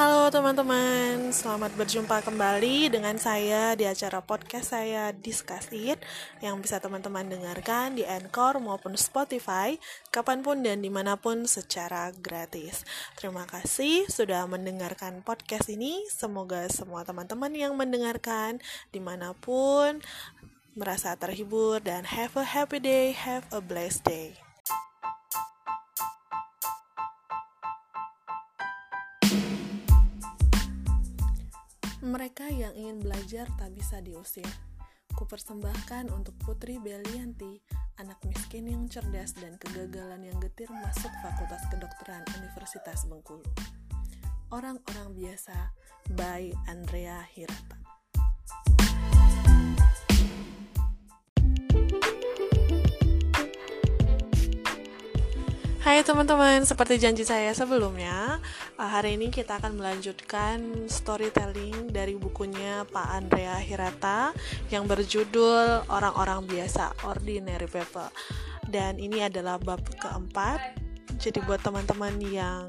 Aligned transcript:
Halo 0.00 0.32
teman-teman, 0.32 1.28
selamat 1.28 1.76
berjumpa 1.76 2.24
kembali 2.24 2.88
dengan 2.88 3.20
saya 3.20 3.76
di 3.76 3.84
acara 3.84 4.24
podcast 4.24 4.72
saya 4.72 5.12
Discuss 5.12 5.68
It 5.76 6.00
yang 6.40 6.56
bisa 6.64 6.80
teman-teman 6.80 7.28
dengarkan 7.28 8.00
di 8.00 8.08
Anchor 8.08 8.64
maupun 8.64 8.96
Spotify 8.96 9.76
kapan 10.08 10.40
pun 10.40 10.64
dan 10.64 10.80
di 10.80 10.88
mana 10.88 11.20
pun 11.20 11.44
secara 11.44 12.16
gratis. 12.16 12.88
Terima 13.12 13.44
kasih 13.44 14.08
sudah 14.08 14.48
mendengarkan 14.48 15.20
podcast 15.20 15.68
ini, 15.68 16.00
semoga 16.08 16.64
semua 16.72 17.04
teman-teman 17.04 17.52
yang 17.52 17.76
mendengarkan 17.76 18.56
di 18.96 19.04
mana 19.04 19.36
pun 19.36 20.00
merasa 20.80 21.12
terhibur 21.12 21.76
dan 21.84 22.08
have 22.08 22.40
a 22.40 22.46
happy 22.48 22.80
day, 22.80 23.12
have 23.12 23.44
a 23.52 23.60
blessed 23.60 24.00
day. 24.08 24.32
Mereka 32.00 32.48
yang 32.48 32.72
ingin 32.80 33.04
belajar 33.04 33.44
tak 33.60 33.76
bisa 33.76 34.00
diusir. 34.00 34.48
Kupersembahkan 35.12 36.08
untuk 36.08 36.32
Putri 36.40 36.80
Belianti, 36.80 37.60
anak 38.00 38.16
miskin 38.24 38.72
yang 38.72 38.88
cerdas 38.88 39.36
dan 39.36 39.60
kegagalan 39.60 40.24
yang 40.24 40.40
getir 40.40 40.72
masuk 40.72 41.12
Fakultas 41.20 41.60
Kedokteran 41.68 42.24
Universitas 42.40 43.04
Bengkulu. 43.04 43.44
Orang-orang 44.48 45.12
biasa 45.12 45.76
by 46.16 46.48
Andrea 46.72 47.20
Hirata. 47.36 47.79
Hai 55.80 56.04
teman-teman, 56.04 56.60
seperti 56.68 57.00
janji 57.00 57.24
saya 57.24 57.56
sebelumnya, 57.56 58.36
uh, 58.76 58.84
hari 58.84 59.16
ini 59.16 59.32
kita 59.32 59.56
akan 59.56 59.80
melanjutkan 59.80 60.84
storytelling 60.84 61.88
dari 61.88 62.20
bukunya 62.20 62.84
Pak 62.84 63.08
Andrea 63.08 63.56
Hirata 63.56 64.36
yang 64.68 64.84
berjudul 64.84 65.88
Orang-orang 65.88 66.44
Biasa, 66.44 66.92
Ordinary 67.08 67.64
People. 67.64 68.12
Dan 68.68 69.00
ini 69.00 69.24
adalah 69.24 69.56
bab 69.56 69.80
keempat. 69.96 70.76
Jadi 71.16 71.40
buat 71.48 71.64
teman-teman 71.64 72.12
yang 72.28 72.68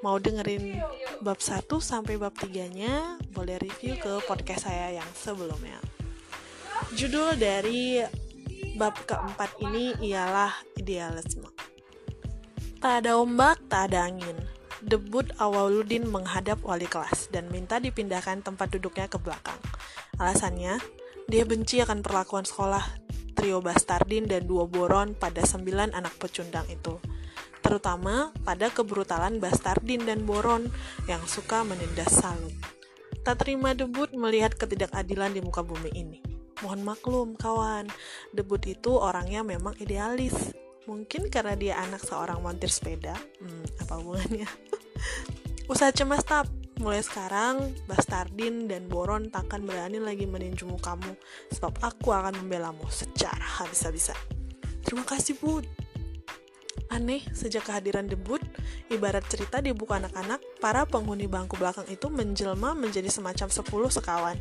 mau 0.00 0.16
dengerin 0.16 0.80
bab 1.20 1.44
1 1.44 1.68
sampai 1.84 2.16
bab 2.16 2.32
3-nya, 2.32 3.20
boleh 3.28 3.60
review 3.60 4.00
ke 4.00 4.24
podcast 4.24 4.64
saya 4.64 4.96
yang 4.96 5.10
sebelumnya. 5.12 5.84
Judul 6.96 7.36
dari 7.36 8.00
bab 8.80 8.96
keempat 9.04 9.52
ini 9.60 10.00
ialah 10.00 10.64
idealisme. 10.80 11.57
Tak 12.78 13.02
ada 13.02 13.18
ombak, 13.18 13.58
tak 13.66 13.90
ada 13.90 14.06
angin. 14.06 14.38
Debut 14.78 15.26
Awaludin 15.42 16.06
menghadap 16.06 16.62
wali 16.62 16.86
kelas 16.86 17.26
dan 17.34 17.50
minta 17.50 17.82
dipindahkan 17.82 18.46
tempat 18.46 18.70
duduknya 18.70 19.10
ke 19.10 19.18
belakang. 19.18 19.58
Alasannya, 20.22 20.78
dia 21.26 21.42
benci 21.42 21.82
akan 21.82 22.06
perlakuan 22.06 22.46
sekolah 22.46 22.86
trio 23.34 23.58
Bastardin 23.58 24.30
dan 24.30 24.46
dua 24.46 24.70
Boron 24.70 25.18
pada 25.18 25.42
sembilan 25.42 25.90
anak 25.90 26.22
pecundang 26.22 26.70
itu. 26.70 27.02
Terutama 27.66 28.30
pada 28.46 28.70
kebrutalan 28.70 29.42
Bastardin 29.42 30.06
dan 30.06 30.22
Boron 30.22 30.70
yang 31.10 31.26
suka 31.26 31.66
menindas 31.66 32.14
salut. 32.14 32.54
Tak 33.26 33.42
terima 33.42 33.74
debut 33.74 34.14
melihat 34.14 34.54
ketidakadilan 34.54 35.34
di 35.34 35.42
muka 35.42 35.66
bumi 35.66 35.90
ini. 35.98 36.22
Mohon 36.62 36.80
maklum, 36.94 37.28
kawan. 37.34 37.90
Debut 38.30 38.62
itu 38.70 38.94
orangnya 38.94 39.42
memang 39.42 39.74
idealis, 39.82 40.54
Mungkin 40.88 41.28
karena 41.28 41.52
dia 41.52 41.76
anak 41.84 42.00
seorang 42.00 42.40
montir 42.40 42.72
sepeda. 42.72 43.12
Hmm, 43.44 43.64
apa 43.76 44.00
hubungannya? 44.00 44.48
Usaha 45.72 45.92
cemas 45.92 46.24
tap. 46.24 46.48
Mulai 46.80 47.02
sekarang, 47.04 47.74
Bastardin 47.90 48.70
dan 48.70 48.86
Boron 48.86 49.28
takkan 49.28 49.66
berani 49.66 49.98
lagi 49.98 50.30
meninjumu 50.30 50.78
kamu, 50.78 51.10
sebab 51.50 51.74
aku 51.82 52.14
akan 52.14 52.38
membelamu 52.38 52.86
secara 52.86 53.42
habis-habisan. 53.42 54.14
Terima 54.86 55.02
kasih, 55.02 55.34
Bud. 55.42 55.66
Aneh, 56.94 57.20
sejak 57.34 57.66
kehadiran 57.66 58.06
debut, 58.06 58.38
ibarat 58.94 59.26
cerita 59.26 59.58
di 59.58 59.74
buku 59.74 59.90
anak-anak, 59.90 60.38
para 60.62 60.86
penghuni 60.86 61.26
bangku 61.26 61.58
belakang 61.58 61.84
itu 61.90 62.06
menjelma 62.06 62.78
menjadi 62.78 63.10
semacam 63.10 63.50
sepuluh 63.50 63.90
sekawan 63.90 64.38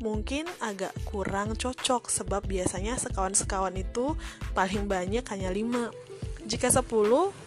mungkin 0.00 0.44
agak 0.60 0.92
kurang 1.08 1.56
cocok 1.56 2.08
sebab 2.12 2.44
biasanya 2.44 3.00
sekawan-sekawan 3.00 3.74
itu 3.80 4.12
paling 4.52 4.84
banyak 4.84 5.24
hanya 5.32 5.48
5 5.48 6.46
jika 6.46 6.70
10 6.70 6.86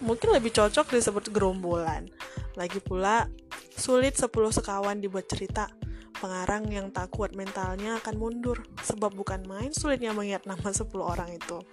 mungkin 0.03 0.29
lebih 0.35 0.51
cocok 0.51 0.91
disebut 0.91 1.31
gerombolan. 1.31 2.11
Lagi 2.59 2.83
pula 2.83 3.31
sulit 3.79 4.19
10 4.19 4.27
sekawan 4.29 4.99
dibuat 4.99 5.31
cerita. 5.31 5.71
Pengarang 6.19 6.67
yang 6.67 6.91
tak 6.91 7.15
kuat 7.15 7.31
mentalnya 7.31 7.95
akan 8.03 8.19
mundur 8.19 8.59
sebab 8.83 9.15
bukan 9.15 9.39
main 9.47 9.71
sulitnya 9.71 10.11
mengingat 10.11 10.43
nama 10.43 10.67
10 10.67 10.83
orang 10.99 11.31
itu. 11.31 11.63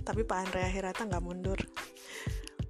Tapi 0.00 0.24
Pak 0.24 0.48
Andrea 0.48 0.68
Hirata 0.72 1.04
nggak 1.04 1.20
mundur. 1.20 1.60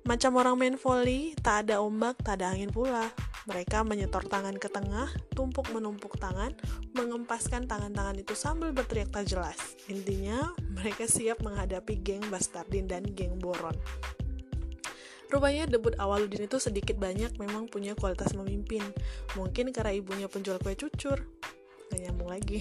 Macam 0.03 0.35
orang 0.35 0.59
main 0.59 0.75
volley 0.75 1.39
tak 1.39 1.71
ada 1.71 1.79
ombak 1.79 2.19
tak 2.27 2.43
ada 2.43 2.51
angin 2.51 2.75
pula 2.75 3.07
mereka 3.43 3.83
menyetor 3.83 4.23
tangan 4.31 4.55
ke 4.55 4.71
tengah, 4.71 5.11
tumpuk 5.35 5.67
menumpuk 5.75 6.15
tangan, 6.19 6.55
mengempaskan 6.95 7.67
tangan-tangan 7.67 8.15
itu 8.23 8.39
sambil 8.39 8.71
berteriak 8.71 9.11
tak 9.11 9.27
jelas. 9.27 9.59
Intinya, 9.91 10.55
mereka 10.71 11.11
siap 11.11 11.43
menghadapi 11.43 11.99
geng 11.99 12.23
Bastardin 12.31 12.87
dan 12.87 13.03
geng 13.03 13.43
Boron. 13.43 13.75
Rupanya 15.33 15.65
debut 15.65 15.97
Awaludin 15.97 16.45
itu 16.45 16.61
sedikit 16.61 17.01
banyak 17.01 17.41
memang 17.41 17.65
punya 17.65 17.97
kualitas 17.97 18.37
memimpin. 18.37 18.85
Mungkin 19.33 19.73
karena 19.73 19.97
ibunya 19.97 20.29
penjual 20.29 20.61
kue 20.61 20.77
cucur. 20.77 21.25
Gak 21.89 22.01
nyambung 22.05 22.29
lagi. 22.29 22.61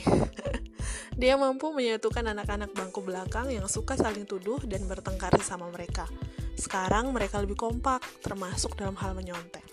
Dia 1.20 1.36
mampu 1.36 1.76
menyatukan 1.76 2.32
anak-anak 2.32 2.72
bangku 2.72 3.04
belakang 3.04 3.52
yang 3.52 3.68
suka 3.68 4.00
saling 4.00 4.24
tuduh 4.24 4.64
dan 4.64 4.88
bertengkar 4.88 5.36
sama 5.44 5.68
mereka. 5.68 6.08
Sekarang 6.56 7.12
mereka 7.12 7.44
lebih 7.44 7.60
kompak, 7.60 8.00
termasuk 8.24 8.80
dalam 8.80 8.96
hal 8.96 9.20
menyontek. 9.20 9.68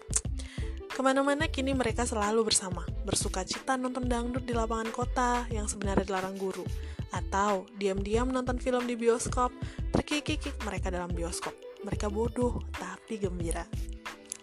Ke 0.98 1.06
mana-mana 1.06 1.46
kini 1.46 1.78
mereka 1.78 2.02
selalu 2.02 2.50
bersama, 2.50 2.82
bersuka 3.06 3.46
cita 3.46 3.78
nonton 3.78 4.10
dangdut 4.10 4.42
di 4.42 4.50
lapangan 4.50 4.90
kota 4.90 5.46
yang 5.46 5.70
sebenarnya 5.70 6.02
dilarang 6.02 6.34
guru, 6.34 6.66
atau 7.14 7.70
diam-diam 7.78 8.26
nonton 8.26 8.58
film 8.58 8.82
di 8.82 8.98
bioskop, 8.98 9.54
terkikik 9.94 10.58
mereka 10.66 10.90
dalam 10.90 11.14
bioskop. 11.14 11.54
Mereka 11.86 12.10
bodoh, 12.10 12.66
tapi 12.74 13.14
gembira. 13.14 13.62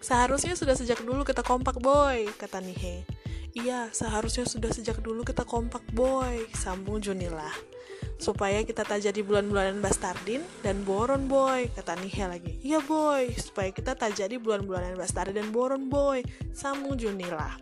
Seharusnya 0.00 0.56
sudah 0.56 0.72
sejak 0.72 1.04
dulu 1.04 1.28
kita 1.28 1.44
kompak 1.44 1.76
boy, 1.76 2.24
kata 2.40 2.64
Nihe. 2.64 3.04
Iya, 3.52 3.92
seharusnya 3.92 4.48
sudah 4.48 4.72
sejak 4.72 5.04
dulu 5.04 5.28
kita 5.28 5.44
kompak 5.44 5.84
boy, 5.92 6.40
sambung 6.56 7.04
Junilah 7.04 7.75
supaya 8.16 8.64
kita 8.64 8.82
tak 8.82 9.04
jadi 9.04 9.20
bulan-bulanan 9.20 9.84
bastardin 9.84 10.40
dan 10.64 10.80
boron 10.82 11.28
boy 11.28 11.68
kata 11.76 12.00
Nihe 12.00 12.24
lagi. 12.24 12.52
Iya 12.64 12.80
boy 12.80 13.32
supaya 13.36 13.68
kita 13.72 13.92
tak 13.92 14.16
jadi 14.16 14.40
bulan-bulanan 14.40 14.96
bastardin 14.96 15.36
dan 15.36 15.48
boron 15.52 15.92
boy 15.92 16.24
sambung 16.56 16.96
Junila. 16.96 17.52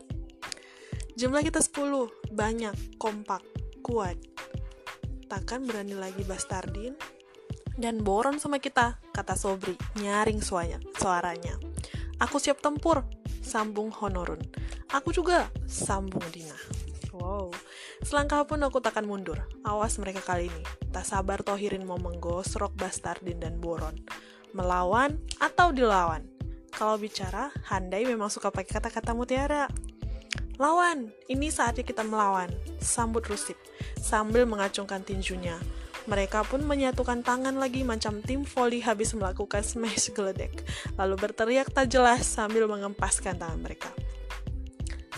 Jumlah 1.15 1.43
kita 1.47 1.63
10 1.63 2.35
banyak 2.35 2.75
kompak 2.99 3.43
kuat. 3.83 4.19
Takkan 5.27 5.67
berani 5.67 5.99
lagi 5.99 6.23
bastardin 6.23 6.95
dan 7.75 7.99
boron 7.99 8.39
sama 8.39 8.63
kita 8.63 9.03
kata 9.11 9.35
Sobri 9.35 9.75
nyaring 9.99 10.39
suaranya 10.39 10.79
suaranya. 10.95 11.55
Aku 12.23 12.39
siap 12.39 12.63
tempur 12.63 13.03
sambung 13.43 13.91
Honorun. 13.91 14.39
Aku 14.95 15.11
juga 15.11 15.51
sambung 15.67 16.23
Dina 16.31 16.55
wow 17.17 17.49
Selangkah 18.05 18.45
pun 18.45 18.61
aku 18.61 18.85
takkan 18.85 19.09
mundur. 19.09 19.49
Awas 19.65 19.97
mereka 19.97 20.21
kali 20.21 20.53
ini. 20.53 20.63
Tak 20.93 21.09
sabar 21.09 21.41
Tohirin 21.41 21.89
mau 21.89 21.97
menggosrok 21.97 22.77
Bastardin 22.77 23.41
dan 23.41 23.57
Boron. 23.57 23.97
Melawan 24.53 25.17
atau 25.41 25.73
dilawan. 25.73 26.27
Kalau 26.75 26.99
bicara, 26.99 27.55
Handai 27.71 28.05
memang 28.05 28.29
suka 28.29 28.53
pakai 28.53 28.77
kata-kata 28.77 29.15
mutiara. 29.17 29.71
Lawan, 30.61 31.11
ini 31.31 31.49
saatnya 31.49 31.87
kita 31.87 32.03
melawan. 32.05 32.51
Sambut 32.83 33.25
Rusip, 33.27 33.57
sambil 33.99 34.45
mengacungkan 34.47 35.03
tinjunya. 35.03 35.59
Mereka 36.05 36.45
pun 36.45 36.61
menyatukan 36.69 37.25
tangan 37.25 37.57
lagi 37.57 37.81
macam 37.81 38.21
tim 38.21 38.45
volley 38.45 38.85
habis 38.85 39.17
melakukan 39.17 39.65
smash 39.65 40.13
geledek, 40.13 40.53
lalu 41.01 41.17
berteriak 41.17 41.73
tak 41.73 41.89
jelas 41.89 42.29
sambil 42.29 42.69
mengempaskan 42.69 43.41
tangan 43.41 43.59
mereka. 43.65 43.89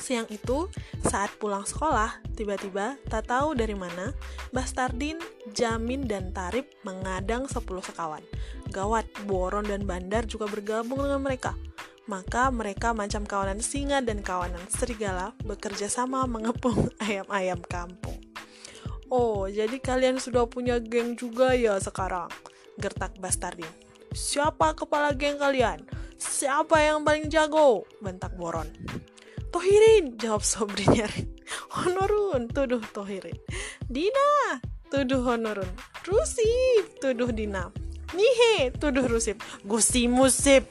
Siang 0.06 0.30
itu, 0.30 0.70
saat 1.02 1.34
pulang 1.42 1.66
sekolah, 1.66 2.22
tiba-tiba 2.38 2.94
tak 3.10 3.26
tahu 3.26 3.58
dari 3.58 3.74
mana, 3.74 4.14
Bastardin, 4.54 5.18
Jamin, 5.50 6.06
dan 6.06 6.30
Tarip 6.30 6.70
mengadang 6.86 7.50
10 7.50 7.66
sekawan. 7.82 8.22
Gawat, 8.70 9.02
Boron 9.26 9.66
dan 9.66 9.82
Bandar 9.82 10.22
juga 10.22 10.46
bergabung 10.46 11.02
dengan 11.02 11.26
mereka. 11.26 11.58
Maka 12.06 12.54
mereka 12.54 12.94
macam 12.94 13.26
kawanan 13.26 13.58
singa 13.58 13.98
dan 13.98 14.22
kawanan 14.22 14.62
serigala 14.70 15.34
bekerja 15.42 15.90
sama 15.90 16.22
mengepung 16.30 16.86
ayam-ayam 17.02 17.58
kampung. 17.66 18.22
Oh, 19.10 19.50
jadi 19.50 19.74
kalian 19.82 20.22
sudah 20.22 20.46
punya 20.46 20.78
geng 20.78 21.18
juga 21.18 21.50
ya 21.58 21.82
sekarang? 21.82 22.30
Gertak 22.78 23.18
Bastardin. 23.18 23.74
Siapa 24.14 24.70
kepala 24.78 25.10
geng 25.18 25.42
kalian? 25.42 25.82
Siapa 26.14 26.78
yang 26.78 27.02
paling 27.02 27.26
jago? 27.26 27.90
Bentak 27.98 28.38
Boron. 28.38 28.70
Tohirin, 29.56 30.20
jawab 30.20 30.44
Sobri. 30.44 30.84
Honorun, 31.72 32.44
tuduh 32.52 32.84
Tohirin. 32.92 33.40
Dina, 33.88 34.60
tuduh 34.92 35.24
Honorun. 35.24 35.64
Rusif, 36.04 37.00
tuduh 37.00 37.32
Dina. 37.32 37.72
Nihe, 38.12 38.68
tuduh 38.76 39.08
Rusif. 39.08 39.40
Gusi 39.64 40.12
musip. 40.12 40.68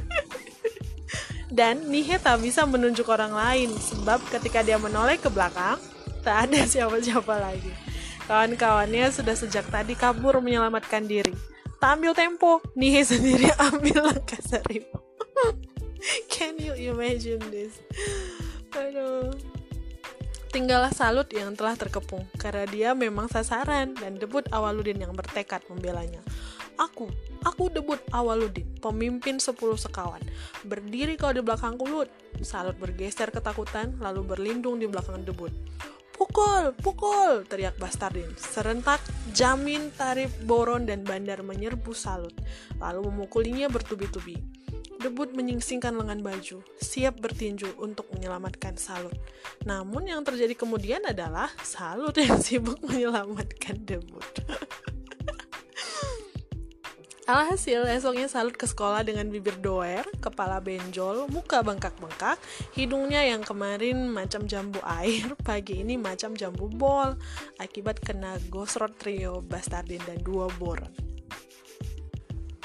Dan 1.60 1.92
Nihe 1.92 2.16
tak 2.16 2.40
bisa 2.40 2.64
menunjuk 2.64 3.04
orang 3.12 3.36
lain 3.36 3.68
sebab 3.76 4.16
ketika 4.32 4.64
dia 4.64 4.80
menoleh 4.80 5.20
ke 5.20 5.28
belakang, 5.28 5.76
tak 6.24 6.48
ada 6.48 6.64
siapa-siapa 6.64 7.36
lagi. 7.36 7.68
Kawan-kawannya 8.24 9.12
sudah 9.12 9.36
sejak 9.36 9.68
tadi 9.68 9.92
kabur 9.92 10.40
menyelamatkan 10.40 11.04
diri. 11.04 11.36
Tak 11.84 12.00
ambil 12.00 12.16
tempo, 12.16 12.64
Nihe 12.80 13.04
sendiri 13.04 13.52
ambil 13.68 14.08
langkah 14.08 14.40
seribu. 14.40 15.04
Can 16.32 16.60
you 16.60 16.76
imagine 16.76 17.40
this? 17.48 17.80
Aduh. 18.76 19.32
Tinggallah 20.54 20.94
Salut 20.94 21.26
yang 21.34 21.58
telah 21.58 21.74
terkepung 21.74 22.30
karena 22.38 22.62
dia 22.70 22.90
memang 22.94 23.26
sasaran 23.26 23.90
dan 23.98 24.22
debut 24.22 24.46
Awaludin 24.54 25.02
yang 25.02 25.10
bertekad 25.10 25.66
membelanya. 25.66 26.22
Aku, 26.78 27.10
aku 27.42 27.74
debut 27.74 27.98
Awaludin, 28.14 28.66
pemimpin 28.78 29.42
sepuluh 29.42 29.74
sekawan. 29.74 30.22
Berdiri 30.62 31.18
kau 31.18 31.34
di 31.34 31.42
belakang 31.42 31.74
kulut. 31.74 32.06
Salut 32.46 32.78
bergeser 32.78 33.34
ketakutan, 33.34 33.98
lalu 33.98 34.22
berlindung 34.22 34.78
di 34.78 34.86
belakang 34.86 35.26
debut. 35.26 35.50
Pukul, 36.14 36.70
pukul, 36.78 37.42
teriak 37.50 37.74
Bastardin. 37.74 38.30
Serentak, 38.38 39.02
Jamin, 39.34 39.90
Tarif, 39.98 40.30
Boron, 40.46 40.86
dan 40.86 41.02
Bandar 41.02 41.42
menyerbu 41.42 41.90
Salut, 41.90 42.34
lalu 42.78 43.10
memukulinya 43.10 43.66
bertubi-tubi. 43.66 44.38
Debut 45.04 45.28
menyingsingkan 45.36 46.00
lengan 46.00 46.24
baju, 46.24 46.64
siap 46.80 47.20
bertinju 47.20 47.76
untuk 47.76 48.08
menyelamatkan 48.16 48.80
Salut. 48.80 49.12
Namun 49.68 50.08
yang 50.08 50.24
terjadi 50.24 50.56
kemudian 50.56 51.04
adalah 51.04 51.52
Salut 51.60 52.16
yang 52.16 52.40
sibuk 52.40 52.80
menyelamatkan 52.80 53.84
Debut. 53.84 54.24
Alhasil, 57.28 57.84
esoknya 57.84 58.32
Salut 58.32 58.56
ke 58.56 58.64
sekolah 58.64 59.04
dengan 59.04 59.28
bibir 59.28 59.60
doer, 59.60 60.08
kepala 60.24 60.56
benjol, 60.64 61.28
muka 61.28 61.60
bengkak-bengkak, 61.60 62.40
hidungnya 62.72 63.28
yang 63.28 63.44
kemarin 63.44 64.08
macam 64.08 64.48
jambu 64.48 64.80
air, 64.88 65.36
pagi 65.44 65.84
ini 65.84 66.00
macam 66.00 66.32
jambu 66.32 66.72
bol, 66.72 67.12
akibat 67.60 68.00
kena 68.00 68.40
gosrot 68.48 68.96
trio 68.96 69.44
Bastardin 69.44 70.00
dan 70.08 70.24
dua 70.24 70.48
boron. 70.56 71.13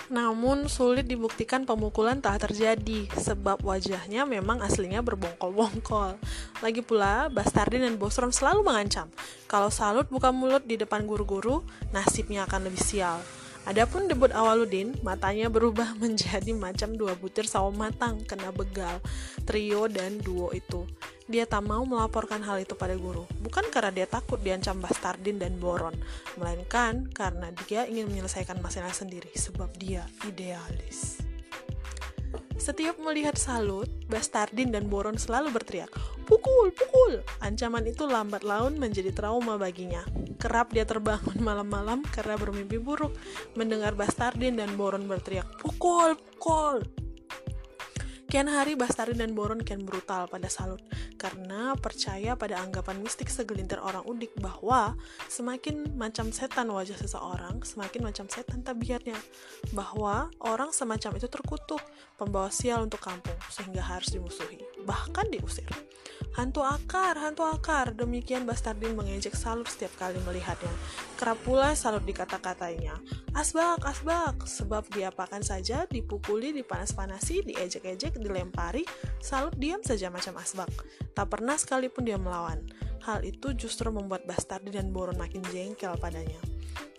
Namun 0.09 0.65
sulit 0.65 1.05
dibuktikan 1.05 1.69
pemukulan 1.69 2.17
tak 2.17 2.49
terjadi 2.49 3.05
sebab 3.13 3.61
wajahnya 3.61 4.25
memang 4.25 4.65
aslinya 4.65 5.05
berbongkol-bongkol. 5.05 6.17
Lagi 6.65 6.81
pula, 6.81 7.29
Bastardin 7.29 7.85
dan 7.85 8.01
Bosron 8.01 8.33
selalu 8.33 8.65
mengancam 8.65 9.05
kalau 9.45 9.69
Salut 9.69 10.09
buka 10.09 10.33
mulut 10.33 10.65
di 10.65 10.77
depan 10.77 11.05
guru-guru, 11.05 11.61
nasibnya 11.93 12.49
akan 12.49 12.69
lebih 12.69 12.81
sial. 12.81 13.21
Adapun 13.69 14.09
debut 14.09 14.33
Awaludin, 14.33 14.97
matanya 15.05 15.45
berubah 15.45 15.93
menjadi 16.01 16.57
macam 16.57 16.97
dua 16.97 17.13
butir 17.13 17.45
sawo 17.45 17.69
matang 17.69 18.17
kena 18.25 18.49
begal 18.49 18.97
trio 19.45 19.85
dan 19.85 20.17
duo 20.17 20.49
itu. 20.57 20.89
Dia 21.29 21.45
tak 21.45 21.69
mau 21.69 21.85
melaporkan 21.85 22.41
hal 22.41 22.65
itu 22.65 22.73
pada 22.73 22.97
guru, 22.97 23.29
bukan 23.45 23.69
karena 23.69 23.93
dia 23.93 24.09
takut 24.09 24.41
diancam 24.41 24.81
Bastardin 24.81 25.37
dan 25.37 25.61
Boron, 25.61 25.93
melainkan 26.41 27.13
karena 27.13 27.53
dia 27.69 27.85
ingin 27.85 28.09
menyelesaikan 28.09 28.57
masalah 28.57 28.89
sendiri 28.89 29.29
sebab 29.37 29.69
dia 29.77 30.01
idealis. 30.25 31.21
Setiap 32.57 32.97
melihat 32.97 33.37
Salut, 33.37 33.85
Bastardin 34.09 34.73
dan 34.73 34.89
Boron 34.89 35.21
selalu 35.21 35.53
berteriak, 35.53 35.93
Pukul, 36.29 36.69
pukul! 36.77 37.25
Ancaman 37.41 37.89
itu 37.89 38.05
lambat 38.05 38.45
laun 38.45 38.77
menjadi 38.77 39.09
trauma 39.09 39.57
baginya. 39.57 40.05
Kerap 40.37 40.77
dia 40.77 40.85
terbangun 40.85 41.41
malam-malam 41.49 42.05
karena 42.05 42.37
bermimpi 42.37 42.77
buruk, 42.77 43.17
mendengar 43.57 43.97
Bastardin 43.97 44.53
dan 44.53 44.77
Boron 44.77 45.09
berteriak, 45.09 45.49
Pukul, 45.57 46.13
pukul! 46.13 46.85
Kian 48.29 48.45
hari 48.45 48.77
Bastari 48.77 49.17
dan 49.17 49.33
Boron 49.33 49.57
kian 49.57 49.81
brutal 49.81 50.29
pada 50.29 50.45
Salut 50.53 50.77
karena 51.17 51.73
percaya 51.73 52.37
pada 52.37 52.61
anggapan 52.61 53.01
mistik 53.01 53.25
segelintir 53.25 53.81
orang 53.81 54.05
udik 54.05 54.37
bahwa 54.37 54.93
semakin 55.25 55.97
macam 55.97 56.29
setan 56.29 56.69
wajah 56.69 56.93
seseorang, 56.93 57.65
semakin 57.65 58.05
macam 58.05 58.29
setan 58.29 58.61
tabiatnya. 58.61 59.17
Bahwa 59.73 60.29
orang 60.45 60.69
semacam 60.69 61.17
itu 61.17 61.25
terkutuk, 61.25 61.81
pembawa 62.21 62.53
sial 62.53 62.85
untuk 62.85 63.01
kampung, 63.01 63.35
sehingga 63.49 63.81
harus 63.81 64.13
dimusuhi, 64.13 64.61
bahkan 64.87 65.27
diusir. 65.31 65.67
Hantu 66.39 66.63
akar, 66.63 67.19
hantu 67.19 67.43
akar, 67.43 67.91
demikian 67.91 68.47
Bastardin 68.47 68.95
mengejek 68.95 69.35
Salut 69.35 69.67
setiap 69.67 69.91
kali 69.99 70.21
melihatnya. 70.23 70.71
Kerap 71.19 71.35
pula 71.43 71.75
Salut 71.75 72.05
dikata-katainya, 72.07 72.95
asbak, 73.35 73.83
asbak, 73.83 74.47
sebab 74.47 74.87
diapakan 74.93 75.43
saja, 75.43 75.83
dipukuli, 75.89 76.55
dipanas-panasi, 76.55 77.43
diejek-ejek, 77.43 78.21
dilempari, 78.23 78.87
Salut 79.19 79.51
diam 79.59 79.83
saja 79.83 80.07
macam 80.07 80.39
asbak. 80.39 80.71
Tak 81.11 81.27
pernah 81.27 81.59
sekalipun 81.59 82.07
dia 82.07 82.15
melawan. 82.15 82.63
Hal 83.03 83.25
itu 83.27 83.51
justru 83.57 83.91
membuat 83.91 84.23
Bastardi 84.23 84.71
dan 84.71 84.95
Boron 84.95 85.19
makin 85.19 85.43
jengkel 85.51 85.97
padanya. 85.99 86.39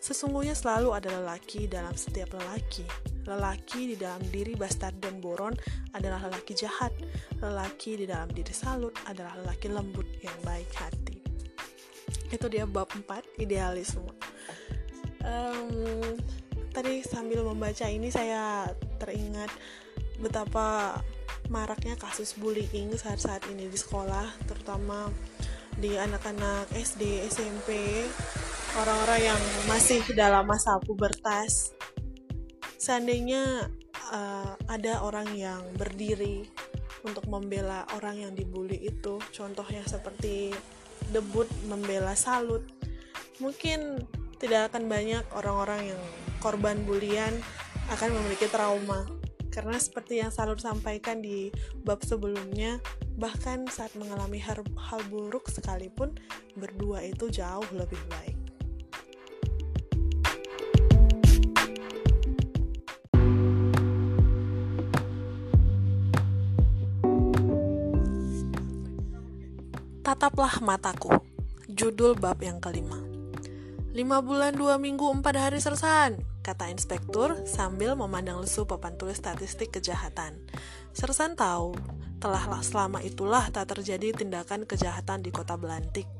Sesungguhnya 0.01 0.57
selalu 0.57 0.97
ada 0.97 1.13
lelaki 1.17 1.69
dalam 1.69 1.93
setiap 1.93 2.37
lelaki. 2.37 2.85
Lelaki 3.27 3.93
di 3.93 3.97
dalam 3.97 4.23
diri 4.29 4.57
Bastard 4.57 5.01
dan 5.01 5.21
Boron 5.21 5.53
adalah 5.93 6.29
lelaki 6.29 6.57
jahat. 6.57 6.93
Lelaki 7.41 8.01
di 8.01 8.07
dalam 8.09 8.29
diri 8.33 8.55
Salut 8.55 8.95
adalah 9.09 9.37
lelaki 9.41 9.69
lembut 9.69 10.07
yang 10.21 10.37
baik 10.45 10.71
hati. 10.77 11.21
Itu 12.31 12.47
dia 12.47 12.65
bab 12.65 12.89
4, 12.93 13.43
idealisme. 13.43 14.07
Um, 15.21 16.17
tadi 16.71 17.03
sambil 17.05 17.45
membaca 17.45 17.85
ini 17.91 18.09
saya 18.09 18.71
teringat 19.03 19.51
betapa 20.23 21.01
maraknya 21.51 21.99
kasus 21.99 22.39
bullying 22.39 22.95
saat-saat 22.95 23.43
ini 23.51 23.67
di 23.67 23.79
sekolah, 23.79 24.31
terutama 24.47 25.11
di 25.77 25.99
anak-anak 25.99 26.71
SD, 26.77 27.27
SMP, 27.27 28.05
orang-orang 28.79 29.35
yang 29.35 29.41
masih 29.67 30.05
dalam 30.15 30.47
masa 30.47 30.79
pubertas. 30.87 31.75
Seandainya 32.81 33.69
uh, 34.09 34.57
ada 34.73 35.05
orang 35.05 35.37
yang 35.37 35.61
berdiri 35.77 36.49
untuk 37.05 37.29
membela 37.29 37.85
orang 37.93 38.25
yang 38.25 38.33
dibully 38.33 38.81
itu, 38.81 39.21
contohnya 39.37 39.85
seperti 39.85 40.57
debut 41.13 41.45
membela 41.69 42.17
Salut, 42.17 42.65
mungkin 43.37 44.09
tidak 44.41 44.73
akan 44.73 44.89
banyak 44.89 45.21
orang-orang 45.37 45.93
yang 45.93 46.03
korban 46.41 46.81
bulian 46.89 47.37
akan 47.93 48.17
memiliki 48.17 48.49
trauma 48.49 49.05
karena 49.51 49.77
seperti 49.77 50.23
yang 50.23 50.31
Salur 50.33 50.57
sampaikan 50.57 51.21
di 51.21 51.51
bab 51.83 52.01
sebelumnya, 52.07 52.79
bahkan 53.19 53.67
saat 53.67 53.93
mengalami 53.99 54.39
hal, 54.39 54.63
hal 54.79 55.03
buruk 55.11 55.51
sekalipun, 55.51 56.15
berdua 56.55 57.03
itu 57.03 57.29
jauh 57.29 57.67
lebih 57.75 57.99
baik. 58.09 58.40
Tataplah 70.11 70.59
mataku. 70.59 71.23
Judul 71.71 72.19
bab 72.19 72.43
yang 72.43 72.59
kelima. 72.59 72.99
Lima 73.95 74.19
bulan 74.19 74.59
dua 74.59 74.75
minggu 74.75 75.07
empat 75.07 75.39
hari 75.39 75.63
sersan 75.63 76.19
kata 76.43 76.67
inspektur 76.67 77.47
sambil 77.47 77.95
memandang 77.95 78.43
lesu 78.43 78.67
papan 78.67 78.99
tulis 78.99 79.23
statistik 79.23 79.71
kejahatan. 79.71 80.35
Sersan 80.91 81.39
tahu, 81.39 81.79
telah 82.19 82.43
selama 82.59 82.99
itulah 83.07 83.55
tak 83.55 83.71
terjadi 83.71 84.11
tindakan 84.11 84.67
kejahatan 84.67 85.23
di 85.23 85.31
kota 85.31 85.55
Belantik. 85.55 86.11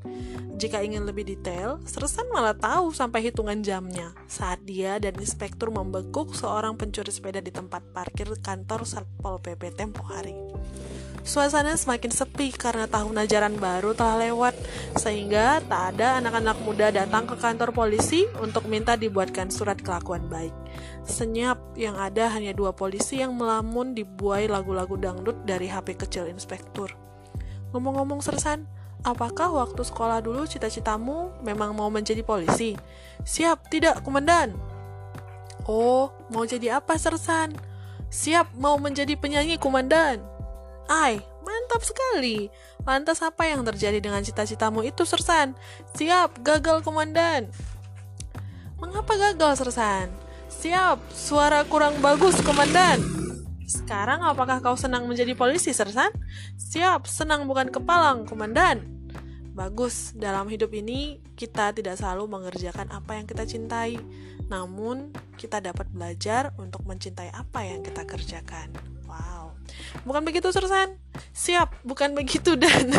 Jika 0.55 0.79
ingin 0.79 1.03
lebih 1.03 1.27
detail, 1.27 1.83
Sersan 1.83 2.31
malah 2.31 2.55
tahu 2.55 2.95
sampai 2.95 3.27
hitungan 3.27 3.59
jamnya 3.59 4.15
saat 4.31 4.63
dia 4.63 5.03
dan 5.03 5.19
inspektur 5.19 5.67
membekuk 5.67 6.31
seorang 6.31 6.79
pencuri 6.79 7.11
sepeda 7.11 7.43
di 7.43 7.51
tempat 7.51 7.83
parkir 7.91 8.31
kantor 8.39 8.87
Satpol 8.87 9.43
PP 9.43 9.75
tempo 9.75 9.99
hari. 10.07 10.31
Suasana 11.21 11.77
semakin 11.77 12.09
sepi 12.09 12.49
karena 12.49 12.89
tahun 12.89 13.13
ajaran 13.21 13.53
baru 13.61 13.93
telah 13.93 14.17
lewat, 14.25 14.57
sehingga 14.97 15.61
tak 15.69 15.95
ada 15.95 16.17
anak-anak 16.17 16.57
muda 16.65 16.89
datang 16.89 17.29
ke 17.29 17.37
kantor 17.37 17.69
polisi 17.69 18.25
untuk 18.41 18.65
minta 18.65 18.97
dibuatkan 18.97 19.53
surat 19.53 19.77
kelakuan 19.77 20.25
baik. 20.33 20.53
Senyap 21.05 21.61
yang 21.77 21.93
ada 21.93 22.25
hanya 22.33 22.57
dua 22.57 22.73
polisi 22.73 23.21
yang 23.21 23.37
melamun 23.37 23.93
dibuai 23.93 24.49
lagu-lagu 24.49 24.97
dangdut 24.97 25.45
dari 25.45 25.69
HP 25.69 25.93
kecil 26.01 26.25
inspektur. 26.25 26.89
Ngomong-ngomong 27.69 28.25
Sersan, 28.25 28.65
apakah 29.05 29.53
waktu 29.53 29.85
sekolah 29.85 30.25
dulu 30.25 30.49
cita-citamu 30.49 31.37
memang 31.45 31.77
mau 31.77 31.93
menjadi 31.93 32.25
polisi? 32.25 32.73
Siap, 33.21 33.69
tidak, 33.69 34.01
komandan. 34.01 34.57
Oh, 35.69 36.09
mau 36.33 36.49
jadi 36.49 36.81
apa 36.81 36.97
Sersan? 36.97 37.53
Siap, 38.09 38.57
mau 38.57 38.75
menjadi 38.81 39.13
penyanyi 39.15 39.61
komandan. 39.61 40.30
Ai, 40.89 41.21
mantap 41.45 41.81
sekali. 41.85 42.49
Lantas 42.85 43.21
apa 43.21 43.45
yang 43.45 43.61
terjadi 43.61 44.01
dengan 44.01 44.23
cita-citamu 44.25 44.81
itu, 44.85 45.05
Sersan? 45.05 45.53
Siap, 45.93 46.41
gagal 46.41 46.81
komandan. 46.81 47.49
Mengapa 48.81 49.13
gagal, 49.17 49.61
Sersan? 49.61 50.09
Siap, 50.49 51.01
suara 51.13 51.65
kurang 51.65 52.01
bagus, 52.01 52.37
komandan. 52.41 53.01
Sekarang 53.65 54.19
apakah 54.25 54.59
kau 54.59 54.75
senang 54.75 55.07
menjadi 55.07 55.31
polisi, 55.37 55.71
Sersan? 55.71 56.11
Siap, 56.59 57.07
senang 57.07 57.47
bukan 57.47 57.71
kepalang, 57.71 58.27
komandan. 58.27 58.83
Bagus, 59.51 60.15
dalam 60.15 60.47
hidup 60.47 60.71
ini 60.71 61.19
kita 61.35 61.75
tidak 61.75 61.99
selalu 61.99 62.23
mengerjakan 62.27 62.87
apa 62.87 63.19
yang 63.19 63.27
kita 63.27 63.43
cintai, 63.43 63.99
namun 64.47 65.11
kita 65.35 65.59
dapat 65.59 65.91
belajar 65.91 66.55
untuk 66.55 66.83
mencintai 66.87 67.31
apa 67.35 67.67
yang 67.67 67.83
kita 67.83 68.07
kerjakan. 68.07 68.71
Wow, 69.07 69.50
bukan 70.03 70.21
begitu, 70.25 70.49
Sersan? 70.53 70.97
Siap, 71.35 71.83
bukan 71.85 72.15
begitu, 72.17 72.55
Dan. 72.59 72.91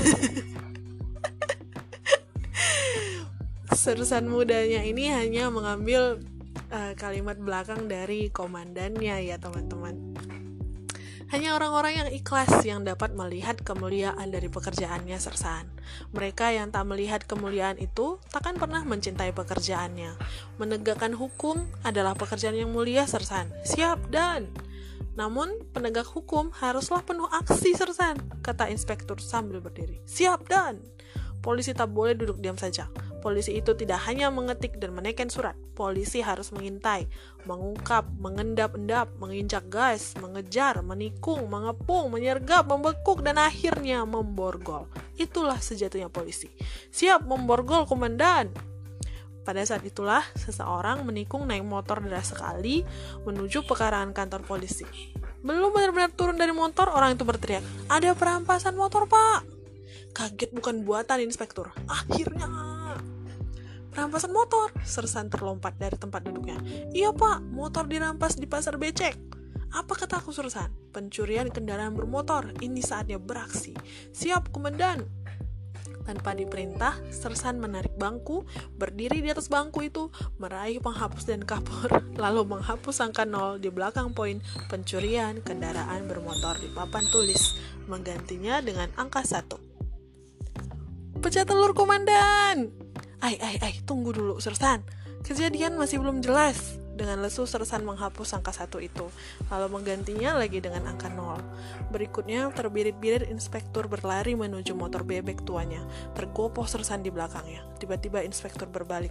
Sersan 3.83 4.29
mudanya 4.29 4.85
ini 4.85 5.11
hanya 5.11 5.49
mengambil 5.51 6.23
uh, 6.71 6.93
kalimat 6.95 7.41
belakang 7.41 7.89
dari 7.89 8.29
komandannya, 8.31 9.27
ya, 9.27 9.37
teman-teman. 9.41 10.13
Hanya 11.33 11.57
orang-orang 11.57 11.97
yang 11.97 12.09
ikhlas 12.13 12.61
yang 12.61 12.85
dapat 12.85 13.17
melihat 13.17 13.57
kemuliaan 13.57 14.29
dari 14.29 14.53
pekerjaannya 14.53 15.17
sersan. 15.17 15.65
Mereka 16.13 16.53
yang 16.53 16.69
tak 16.69 16.85
melihat 16.85 17.25
kemuliaan 17.25 17.81
itu 17.81 18.21
takkan 18.29 18.61
pernah 18.61 18.85
mencintai 18.85 19.33
pekerjaannya. 19.33 20.13
Menegakkan 20.61 21.17
hukum 21.17 21.65
adalah 21.89 22.13
pekerjaan 22.13 22.53
yang 22.53 22.69
mulia 22.69 23.09
sersan. 23.09 23.49
Siap 23.65 24.13
dan 24.13 24.53
namun, 25.13 25.61
penegak 25.77 26.09
hukum 26.09 26.49
haruslah 26.57 27.05
penuh 27.05 27.29
aksi 27.29 27.77
sersan, 27.77 28.17
kata 28.41 28.73
inspektur 28.73 29.21
sambil 29.21 29.61
berdiri. 29.61 30.01
Siap 30.09 30.49
dan 30.49 30.81
polisi 31.43 31.75
tak 31.75 31.91
boleh 31.91 32.15
duduk 32.15 32.39
diam 32.39 32.57
saja. 32.57 32.87
Polisi 33.19 33.55
itu 33.59 33.75
tidak 33.75 34.03
hanya 34.07 34.31
mengetik 34.35 34.79
dan 34.79 34.95
menekan 34.95 35.31
surat. 35.31 35.55
Polisi 35.79 36.23
harus 36.23 36.51
mengintai, 36.51 37.07
mengungkap, 37.47 38.07
mengendap-endap, 38.19 39.15
menginjak 39.19 39.67
gas, 39.71 40.15
mengejar, 40.19 40.83
menikung, 40.83 41.47
mengepung, 41.47 42.11
menyergap, 42.11 42.67
membekuk, 42.67 43.23
dan 43.23 43.39
akhirnya 43.39 44.03
memborgol. 44.03 44.91
Itulah 45.19 45.59
sejatinya 45.59 46.11
polisi. 46.11 46.51
Siap 46.91 47.27
memborgol 47.27 47.87
komandan. 47.87 48.72
Pada 49.43 49.63
saat 49.67 49.83
itulah, 49.83 50.23
seseorang 50.39 51.03
menikung 51.03 51.51
naik 51.51 51.67
motor 51.67 51.99
deras 51.99 52.31
sekali 52.31 52.87
menuju 53.27 53.67
pekarangan 53.67 54.15
kantor 54.15 54.47
polisi. 54.47 54.87
Belum 55.43 55.75
benar-benar 55.75 56.15
turun 56.15 56.39
dari 56.39 56.55
motor, 56.55 56.91
orang 56.95 57.19
itu 57.19 57.27
berteriak, 57.27 57.63
"Ada 57.91 58.15
perampasan 58.15 58.79
motor, 58.79 59.11
Pak!" 59.11 59.43
Kaget 60.15 60.55
bukan 60.55 60.87
buatan 60.87 61.25
inspektur. 61.25 61.75
Akhirnya 61.91 62.47
Perampasan 63.93 64.33
motor, 64.33 64.73
sersan 64.89 65.29
terlompat 65.29 65.77
dari 65.77 66.01
tempat 66.01 66.25
duduknya. 66.25 66.57
Iya 66.97 67.13
pak, 67.13 67.45
motor 67.45 67.85
dirampas 67.85 68.41
di 68.41 68.49
pasar 68.49 68.81
becek. 68.81 69.21
Apa 69.69 69.93
kataku 69.93 70.33
sersan? 70.33 70.73
Pencurian 70.97 71.53
kendaraan 71.53 71.93
bermotor, 71.93 72.57
ini 72.65 72.81
saatnya 72.81 73.21
beraksi. 73.21 73.77
Siap, 74.17 74.49
komandan. 74.49 75.05
Tanpa 76.03 76.35
diperintah, 76.35 76.99
Sersan 77.15 77.63
menarik 77.63 77.95
bangku, 77.95 78.43
berdiri 78.75 79.23
di 79.23 79.31
atas 79.31 79.47
bangku 79.47 79.87
itu, 79.87 80.11
meraih 80.43 80.83
penghapus 80.83 81.25
dan 81.31 81.47
kapur, 81.47 81.89
lalu 82.23 82.43
menghapus 82.47 83.03
angka 83.07 83.23
nol 83.23 83.63
di 83.63 83.71
belakang 83.71 84.11
poin 84.11 84.43
pencurian 84.67 85.39
kendaraan 85.41 86.11
bermotor 86.11 86.59
di 86.59 86.69
papan 86.75 87.07
tulis, 87.15 87.57
menggantinya 87.87 88.59
dengan 88.59 88.91
angka 88.99 89.23
satu. 89.23 89.59
Pecah 91.23 91.47
telur 91.47 91.71
komandan! 91.71 92.75
Ai, 93.23 93.39
ai, 93.39 93.57
ai, 93.63 93.75
tunggu 93.87 94.11
dulu, 94.11 94.43
Sersan. 94.43 94.83
Kejadian 95.23 95.79
masih 95.79 96.03
belum 96.03 96.19
jelas. 96.19 96.82
Dengan 96.93 97.25
lesu, 97.25 97.49
Sersan 97.49 97.89
menghapus 97.89 98.37
angka 98.37 98.53
satu 98.53 98.77
itu, 98.77 99.09
lalu 99.49 99.81
menggantinya 99.81 100.37
lagi 100.37 100.61
dengan 100.61 100.93
angka 100.93 101.09
nol. 101.09 101.41
Berikutnya, 101.89 102.53
terbirit-birit 102.53 103.33
inspektur 103.33 103.89
berlari 103.89 104.37
menuju 104.37 104.77
motor 104.77 105.01
bebek 105.01 105.41
tuanya. 105.49 105.81
Tergopoh 106.13 106.69
Sersan 106.69 107.01
di 107.01 107.09
belakangnya. 107.09 107.65
Tiba-tiba 107.81 108.21
inspektur 108.21 108.69
berbalik. 108.69 109.11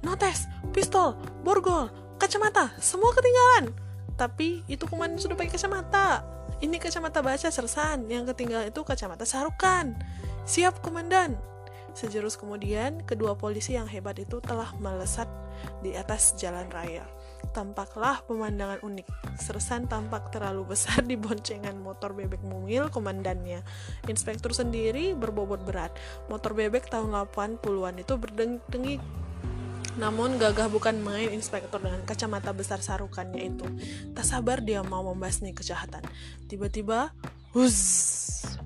Notes, 0.00 0.48
pistol, 0.72 1.12
borgol, 1.44 1.92
kacamata, 2.16 2.72
semua 2.80 3.12
ketinggalan. 3.12 3.72
Tapi 4.16 4.64
itu 4.64 4.84
komandan 4.88 5.20
sudah 5.20 5.36
pakai 5.36 5.56
kacamata. 5.56 6.24
Ini 6.60 6.76
kacamata 6.76 7.20
baca 7.20 7.48
Sersan, 7.52 8.08
yang 8.08 8.24
ketinggalan 8.28 8.72
itu 8.72 8.80
kacamata 8.80 9.28
sarukan. 9.28 9.92
Siap, 10.48 10.80
komandan, 10.80 11.36
Sejurus 11.92 12.38
kemudian, 12.38 13.02
kedua 13.04 13.34
polisi 13.34 13.74
yang 13.74 13.90
hebat 13.90 14.16
itu 14.18 14.38
telah 14.40 14.70
melesat 14.78 15.26
di 15.84 15.92
atas 15.92 16.38
jalan 16.40 16.68
raya. 16.72 17.04
Tampaklah 17.50 18.22
pemandangan 18.24 18.80
unik. 18.84 19.06
Sersan 19.40 19.88
tampak 19.90 20.30
terlalu 20.30 20.72
besar 20.76 21.02
di 21.02 21.16
boncengan 21.16 21.76
motor 21.80 22.12
bebek 22.14 22.40
mungil 22.44 22.88
komandannya. 22.92 23.64
Inspektur 24.06 24.54
sendiri 24.54 25.16
berbobot 25.16 25.64
berat. 25.64 25.92
Motor 26.28 26.54
bebek 26.54 26.88
tahun 26.88 27.12
80-an 27.12 27.94
itu 28.00 28.14
berdengik 28.16 29.02
namun 29.98 30.38
gagah 30.38 30.70
bukan 30.70 31.02
main 31.02 31.34
inspektur 31.34 31.82
dengan 31.82 32.06
kacamata 32.06 32.54
besar 32.54 32.78
sarukannya 32.78 33.42
itu. 33.42 33.66
Tak 34.14 34.22
sabar 34.22 34.62
dia 34.62 34.86
mau 34.86 35.02
membasmi 35.02 35.50
kejahatan. 35.50 36.06
Tiba-tiba, 36.46 37.10
huz, 37.50 37.76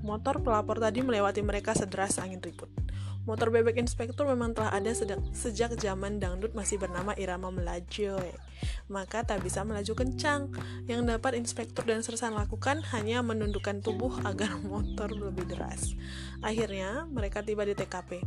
motor 0.05 0.45
pelapor 0.45 0.77
tadi 0.79 1.01
melewati 1.01 1.41
mereka 1.41 1.73
sederas 1.73 2.21
angin 2.21 2.45
ribut. 2.45 2.84
Motor 3.25 3.49
bebek 3.49 3.81
inspektur 3.81 4.29
memang 4.29 4.53
telah 4.53 4.69
ada 4.69 4.93
sejak 5.33 5.81
zaman 5.81 6.21
dangdut 6.21 6.53
masih 6.53 6.77
bernama 6.77 7.17
irama 7.17 7.49
melaju. 7.49 8.21
Maka 8.93 9.25
tak 9.25 9.41
bisa 9.41 9.65
melaju 9.65 9.97
kencang. 9.97 10.53
Yang 10.85 11.01
dapat 11.09 11.41
inspektur 11.41 11.89
dan 11.89 12.05
sersan 12.05 12.37
lakukan 12.37 12.85
hanya 12.93 13.25
menundukkan 13.25 13.81
tubuh 13.81 14.13
agar 14.29 14.61
motor 14.69 15.09
lebih 15.09 15.49
deras. 15.49 15.97
Akhirnya 16.45 17.09
mereka 17.09 17.41
tiba 17.41 17.65
di 17.65 17.73
TKP. 17.73 18.21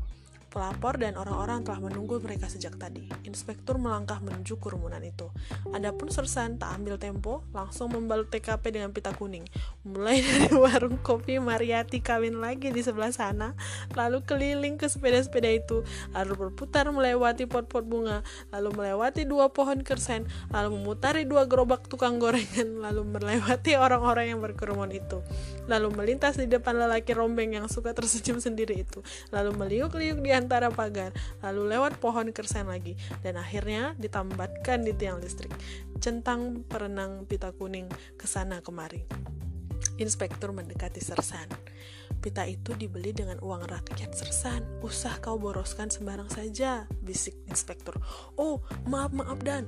Pelapor 0.47 0.95
dan 0.95 1.19
orang-orang 1.19 1.67
telah 1.67 1.83
menunggu 1.83 2.23
mereka 2.23 2.47
sejak 2.47 2.79
tadi. 2.79 3.11
Inspektur 3.27 3.75
melangkah 3.75 4.23
menuju 4.23 4.57
kerumunan 4.63 5.03
itu. 5.03 5.27
Adapun 5.75 6.07
Sersan 6.07 6.55
tak 6.55 6.71
ambil 6.79 6.95
tempo, 6.95 7.43
langsung 7.51 7.91
membalut 7.91 8.31
TKP 8.31 8.71
dengan 8.71 8.95
pita 8.95 9.11
kuning. 9.11 9.43
Mulai 9.83 10.23
dari 10.27 10.55
warung 10.55 11.03
kopi 11.03 11.37
Mariati 11.43 11.99
kawin 11.99 12.39
lagi 12.39 12.71
di 12.71 12.79
sebelah 12.79 13.11
sana, 13.11 13.59
lalu 13.91 14.23
keliling 14.23 14.79
ke 14.79 14.87
sepeda-sepeda 14.87 15.51
itu, 15.51 15.83
lalu 16.15 16.47
berputar 16.47 16.87
melewati 16.87 17.43
pot-pot 17.43 17.83
bunga, 17.83 18.23
lalu 18.55 18.71
melewati 18.71 19.27
dua 19.27 19.51
pohon 19.51 19.83
kersen, 19.83 20.25
lalu 20.49 20.79
memutari 20.79 21.27
dua 21.27 21.43
gerobak 21.43 21.91
tukang 21.91 22.17
gorengan, 22.23 22.79
lalu 22.85 23.03
melewati 23.03 23.75
orang-orang 23.75 24.31
yang 24.31 24.39
berkerumun 24.39 24.95
itu, 24.95 25.19
lalu 25.67 25.91
melintas 25.91 26.39
di 26.39 26.47
depan 26.47 26.79
lelaki 26.79 27.11
rombeng 27.11 27.57
yang 27.57 27.67
suka 27.67 27.91
tersenyum 27.91 28.39
sendiri 28.39 28.87
itu, 28.87 29.03
lalu 29.35 29.51
meliuk-liuk 29.57 30.23
di 30.23 30.31
antara 30.37 30.69
pagar, 30.69 31.09
lalu 31.41 31.73
lewat 31.73 31.97
pohon 31.97 32.29
kersen 32.29 32.69
lagi, 32.69 32.93
dan 33.25 33.41
akhirnya 33.41 33.97
ditambatkan 33.97 34.85
di 34.85 34.93
tiang 34.93 35.17
listrik. 35.17 35.49
Centang 35.97 36.61
perenang 36.69 37.25
pita 37.25 37.49
kuning 37.57 37.89
ke 38.13 38.29
sana 38.29 38.61
kemari. 38.61 39.01
Inspektur 39.97 40.53
mendekati 40.53 41.01
Sersan. 41.01 41.49
Pita 42.21 42.45
itu 42.45 42.77
dibeli 42.77 43.13
dengan 43.13 43.41
uang 43.41 43.65
rakyat 43.65 44.13
Sersan. 44.13 44.61
Usah 44.85 45.17
kau 45.21 45.41
boroskan 45.41 45.89
sembarang 45.89 46.29
saja, 46.29 46.85
bisik 47.01 47.33
inspektur. 47.49 47.97
Oh, 48.37 48.61
maaf 48.85 49.09
maaf 49.13 49.41
dan. 49.41 49.65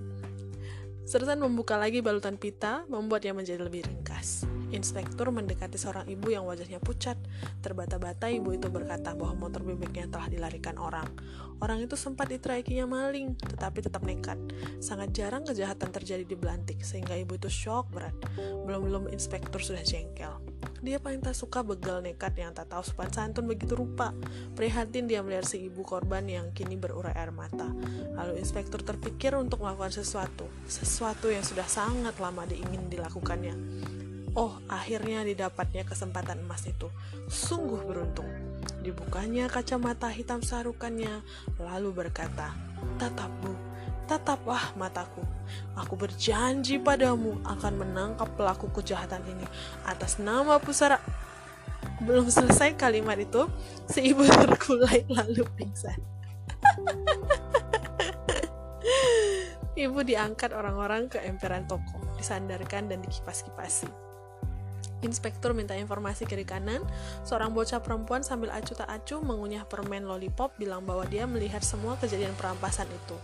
Sersan 1.08 1.39
membuka 1.44 1.79
lagi 1.79 2.00
balutan 2.00 2.36
pita, 2.36 2.88
membuatnya 2.88 3.36
menjadi 3.36 3.62
lebih 3.63 3.88
ringkas. 3.88 4.48
Inspektur 4.70 5.34
mendekati 5.34 5.82
seorang 5.82 6.06
ibu 6.06 6.29
yang 6.29 6.46
wajahnya 6.46 6.77
pucat. 6.77 7.18
Terbata-bata 7.65 8.29
ibu 8.29 8.53
itu 8.53 8.70
berkata 8.70 9.18
bahwa 9.18 9.50
motor 9.50 9.65
bebeknya 9.65 10.06
telah 10.10 10.29
dilarikan 10.29 10.77
orang. 10.77 11.10
Orang 11.59 11.83
itu 11.83 11.99
sempat 11.99 12.31
diteriakinya 12.31 12.87
maling, 12.87 13.35
tetapi 13.35 13.83
tetap 13.83 14.03
nekat. 14.07 14.39
Sangat 14.79 15.11
jarang 15.11 15.43
kejahatan 15.43 15.91
terjadi 15.91 16.23
di 16.23 16.35
Belantik, 16.39 16.79
sehingga 16.83 17.19
ibu 17.19 17.35
itu 17.35 17.51
shock 17.51 17.91
berat. 17.91 18.15
Belum-belum 18.39 19.11
inspektur 19.11 19.59
sudah 19.59 19.83
jengkel. 19.83 20.39
Dia 20.79 20.95
paling 20.99 21.19
tak 21.19 21.35
suka 21.35 21.59
begal 21.59 21.99
nekat 21.99 22.39
yang 22.39 22.55
tak 22.55 22.71
tahu 22.71 22.79
sopan 22.83 23.11
santun 23.11 23.51
begitu 23.51 23.75
rupa. 23.75 24.15
Prihatin 24.55 25.11
dia 25.11 25.19
melihat 25.19 25.43
si 25.43 25.67
ibu 25.67 25.83
korban 25.83 26.23
yang 26.23 26.55
kini 26.55 26.79
berurai 26.79 27.11
air 27.19 27.35
mata. 27.35 27.67
Lalu 28.15 28.39
inspektur 28.39 28.79
terpikir 28.79 29.35
untuk 29.35 29.59
melakukan 29.59 29.91
sesuatu. 29.91 30.47
Sesuatu 30.71 31.27
yang 31.27 31.43
sudah 31.43 31.67
sangat 31.67 32.15
lama 32.23 32.47
diingin 32.47 32.87
dilakukannya. 32.87 33.55
Oh, 34.38 34.62
akhirnya 34.69 35.25
didapatnya 35.25 35.81
kesempatan 35.88 36.45
emas 36.45 36.67
itu. 36.69 36.91
Sungguh 37.25 37.81
beruntung. 37.81 38.29
Dibukanya 38.86 39.50
kacamata 39.50 40.12
hitam 40.12 40.45
sarukannya, 40.45 41.25
lalu 41.57 42.05
berkata, 42.05 42.53
Tatap 43.01 43.31
bu, 43.41 43.53
tataplah 44.05 44.77
mataku. 44.77 45.25
Aku 45.77 45.98
berjanji 45.98 46.77
padamu 46.77 47.41
akan 47.45 47.74
menangkap 47.86 48.29
pelaku 48.38 48.69
kejahatan 48.79 49.21
ini 49.29 49.45
atas 49.86 50.21
nama 50.21 50.62
pusara. 50.62 51.01
Belum 52.03 52.29
selesai 52.29 52.75
kalimat 52.75 53.19
itu, 53.19 53.48
si 53.89 54.13
ibu 54.13 54.24
terkulai 54.39 55.05
lalu 55.09 55.43
pingsan. 55.57 55.98
ibu 59.79 60.03
diangkat 60.03 60.51
orang-orang 60.51 61.07
ke 61.07 61.24
emperan 61.24 61.63
toko, 61.67 62.00
disandarkan 62.19 62.91
dan 62.91 63.00
dikipas-kipasi. 63.03 64.08
Inspektur 65.00 65.56
minta 65.56 65.79
informasi 65.79 66.27
kiri 66.27 66.44
kanan. 66.44 66.84
Seorang 67.24 67.56
bocah 67.56 67.79
perempuan 67.79 68.20
sambil 68.20 68.51
acuh 68.51 68.75
tak 68.75 68.91
acuh 68.91 69.24
mengunyah 69.24 69.63
permen 69.63 70.03
lollipop 70.03 70.60
bilang 70.60 70.84
bahwa 70.84 71.08
dia 71.08 71.24
melihat 71.24 71.63
semua 71.63 71.96
kejadian 71.96 72.36
perampasan 72.36 72.88
itu. 72.91 73.15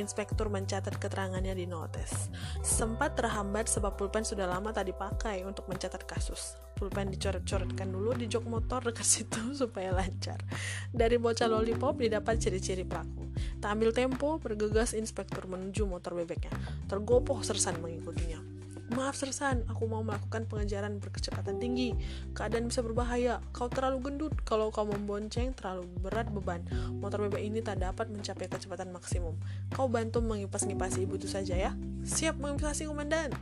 Inspektur 0.00 0.48
mencatat 0.48 0.96
keterangannya 0.96 1.52
di 1.52 1.68
notes. 1.68 2.32
Sempat 2.64 3.20
terhambat 3.20 3.68
sebab 3.68 4.00
pulpen 4.00 4.24
sudah 4.24 4.48
lama 4.48 4.72
tak 4.72 4.88
dipakai 4.88 5.44
untuk 5.44 5.68
mencatat 5.68 6.08
kasus. 6.08 6.56
Pulpen 6.78 7.12
dicoret-coretkan 7.12 7.92
dulu 7.92 8.16
di 8.16 8.24
jok 8.30 8.48
motor 8.48 8.88
dekat 8.88 9.04
situ 9.20 9.52
supaya 9.52 9.92
lancar. 9.92 10.40
Dari 10.88 11.20
bocah 11.20 11.50
lollipop 11.50 12.00
didapat 12.00 12.40
ciri-ciri 12.40 12.88
pelaku. 12.88 13.28
Tak 13.60 13.74
ambil 13.76 13.90
tempo, 13.92 14.40
bergegas 14.40 14.96
inspektur 14.96 15.44
menuju 15.44 15.84
motor 15.84 16.16
bebeknya. 16.16 16.54
Tergopoh 16.88 17.44
sersan 17.44 17.82
mengikutinya. 17.84 18.57
Maaf 18.88 19.20
Sersan, 19.20 19.68
aku 19.68 19.84
mau 19.84 20.00
melakukan 20.00 20.48
pengejaran 20.48 20.96
berkecepatan 20.96 21.60
tinggi. 21.60 21.92
Keadaan 22.32 22.72
bisa 22.72 22.80
berbahaya. 22.80 23.44
Kau 23.52 23.68
terlalu 23.68 24.00
gendut. 24.08 24.32
Kalau 24.48 24.72
kau 24.72 24.88
membonceng, 24.88 25.52
terlalu 25.52 25.84
berat 26.00 26.32
beban. 26.32 26.64
Motor 26.96 27.28
bebek 27.28 27.44
ini 27.44 27.60
tak 27.60 27.84
dapat 27.84 28.08
mencapai 28.08 28.48
kecepatan 28.48 28.88
maksimum. 28.88 29.36
Kau 29.76 29.92
bantu 29.92 30.24
mengipas-ngipasi 30.24 31.04
ibu 31.04 31.20
itu 31.20 31.28
saja 31.28 31.52
ya. 31.52 31.76
Siap 32.08 32.40
mengipasi 32.40 32.88
komandan. 32.88 33.36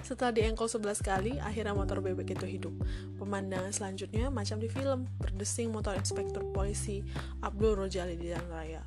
Setelah 0.00 0.32
diengkol 0.32 0.72
11 0.72 1.04
kali, 1.04 1.36
akhirnya 1.36 1.76
motor 1.76 2.00
bebek 2.00 2.32
itu 2.32 2.48
hidup. 2.48 2.72
Pemandangan 3.20 3.76
selanjutnya 3.76 4.32
macam 4.32 4.56
di 4.56 4.72
film, 4.72 5.04
berdesing 5.20 5.68
motor 5.68 5.92
inspektur 5.92 6.40
polisi 6.56 7.04
Abdul 7.44 7.76
Rojali 7.76 8.16
di 8.16 8.32
jalan 8.32 8.48
raya. 8.48 8.82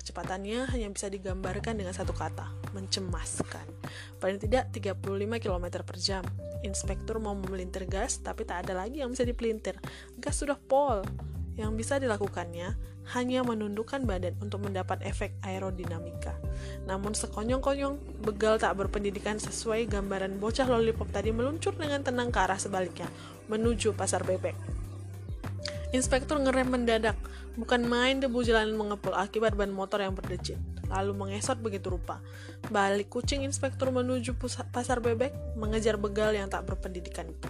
Kecepatannya 0.00 0.72
hanya 0.72 0.88
bisa 0.88 1.12
digambarkan 1.12 1.76
dengan 1.76 1.92
satu 1.92 2.16
kata, 2.16 2.48
mencemaskan. 2.72 3.68
Paling 4.16 4.40
tidak 4.40 4.72
35 4.72 4.96
km 5.36 5.84
per 5.84 5.96
jam. 6.00 6.24
Inspektur 6.64 7.20
mau 7.20 7.36
memelintir 7.36 7.84
gas, 7.84 8.16
tapi 8.24 8.48
tak 8.48 8.64
ada 8.64 8.80
lagi 8.80 9.04
yang 9.04 9.12
bisa 9.12 9.28
dipelintir. 9.28 9.76
Gas 10.16 10.40
sudah 10.40 10.56
pol. 10.56 11.04
Yang 11.60 11.70
bisa 11.76 11.94
dilakukannya 12.00 12.72
hanya 13.12 13.44
menundukkan 13.44 14.08
badan 14.08 14.40
untuk 14.40 14.64
mendapat 14.64 15.04
efek 15.04 15.36
aerodinamika. 15.44 16.32
Namun 16.88 17.12
sekonyong-konyong, 17.12 18.24
begal 18.24 18.56
tak 18.56 18.80
berpendidikan 18.80 19.36
sesuai 19.36 19.84
gambaran 19.84 20.40
bocah 20.40 20.64
lollipop 20.64 21.12
tadi 21.12 21.28
meluncur 21.28 21.76
dengan 21.76 22.00
tenang 22.00 22.32
ke 22.32 22.40
arah 22.40 22.56
sebaliknya, 22.56 23.12
menuju 23.52 23.92
pasar 23.92 24.24
bebek. 24.24 24.56
Inspektur 25.90 26.38
ngerem 26.38 26.70
mendadak, 26.70 27.18
bukan 27.58 27.82
main 27.86 28.22
debu 28.22 28.42
jalanan 28.46 28.76
mengepul 28.76 29.14
akibat 29.14 29.56
ban 29.58 29.70
motor 29.72 30.02
yang 30.02 30.14
berdecit, 30.14 30.58
lalu 30.90 31.14
mengesot 31.16 31.58
begitu 31.58 31.90
rupa. 31.90 32.22
Balik 32.68 33.10
kucing 33.10 33.42
inspektur 33.42 33.90
menuju 33.94 34.36
pasar 34.70 35.02
bebek, 35.02 35.34
mengejar 35.58 35.98
begal 35.98 36.34
yang 36.34 36.46
tak 36.46 36.66
berpendidikan 36.66 37.26
itu. 37.30 37.48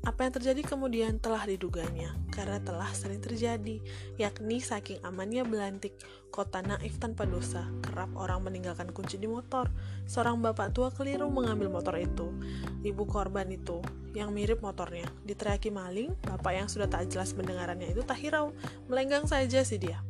Apa 0.00 0.24
yang 0.24 0.32
terjadi 0.32 0.64
kemudian 0.64 1.20
telah 1.20 1.44
diduganya, 1.44 2.16
karena 2.32 2.56
telah 2.64 2.88
sering 2.96 3.20
terjadi, 3.20 3.84
yakni 4.16 4.56
saking 4.56 4.96
amannya 5.04 5.44
belantik, 5.44 5.92
kota 6.32 6.64
naif 6.64 6.96
tanpa 6.96 7.28
dosa, 7.28 7.68
kerap 7.84 8.08
orang 8.16 8.40
meninggalkan 8.40 8.88
kunci 8.96 9.20
di 9.20 9.28
motor. 9.28 9.68
Seorang 10.08 10.40
bapak 10.40 10.72
tua 10.72 10.88
keliru 10.88 11.28
mengambil 11.28 11.68
motor 11.68 12.00
itu. 12.00 12.32
Ibu 12.80 13.04
korban 13.04 13.52
itu, 13.52 13.84
yang 14.16 14.32
mirip 14.32 14.64
motornya, 14.64 15.04
diteriaki 15.28 15.68
maling, 15.68 16.16
bapak 16.24 16.52
yang 16.56 16.68
sudah 16.72 16.88
tak 16.88 17.12
jelas 17.12 17.36
mendengarannya 17.36 17.92
itu 17.92 18.00
tak 18.00 18.24
hirau, 18.24 18.56
melenggang 18.88 19.28
saja 19.28 19.60
sih 19.60 19.76
dia. 19.76 20.00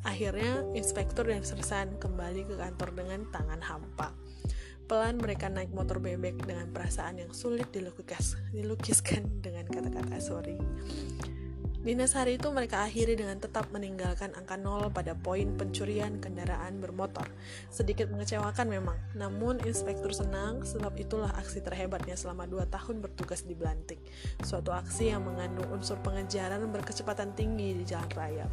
Akhirnya, 0.00 0.64
inspektur 0.72 1.28
dan 1.28 1.44
sersan 1.44 2.00
kembali 2.00 2.48
ke 2.48 2.54
kantor 2.56 2.88
dengan 2.94 3.28
tangan 3.28 3.60
hampa. 3.60 4.16
Pelan 4.86 5.18
mereka 5.18 5.50
naik 5.50 5.74
motor 5.74 5.98
bebek 5.98 6.46
dengan 6.46 6.70
perasaan 6.70 7.18
yang 7.18 7.34
sulit 7.34 7.74
dilukis, 7.74 8.38
dilukiskan 8.54 9.42
dengan 9.42 9.66
kata-kata 9.66 10.22
sorry. 10.22 10.54
Dinas 11.86 12.18
hari 12.18 12.34
itu 12.34 12.50
mereka 12.50 12.82
akhiri 12.82 13.14
dengan 13.14 13.38
tetap 13.38 13.70
meninggalkan 13.70 14.34
angka 14.34 14.58
nol 14.58 14.90
pada 14.90 15.14
poin 15.14 15.54
pencurian 15.54 16.18
kendaraan 16.18 16.82
bermotor. 16.82 17.30
Sedikit 17.70 18.10
mengecewakan 18.10 18.66
memang, 18.66 18.98
namun 19.14 19.62
inspektur 19.62 20.10
senang 20.10 20.66
sebab 20.66 20.90
itulah 20.98 21.30
aksi 21.38 21.62
terhebatnya 21.62 22.18
selama 22.18 22.42
dua 22.50 22.66
tahun 22.66 22.98
bertugas 22.98 23.46
di 23.46 23.54
Belantik. 23.54 24.02
Suatu 24.42 24.74
aksi 24.74 25.14
yang 25.14 25.30
mengandung 25.30 25.70
unsur 25.70 25.94
pengejaran 26.02 26.66
berkecepatan 26.74 27.38
tinggi 27.38 27.78
di 27.78 27.86
jalan 27.86 28.10
raya. 28.18 28.50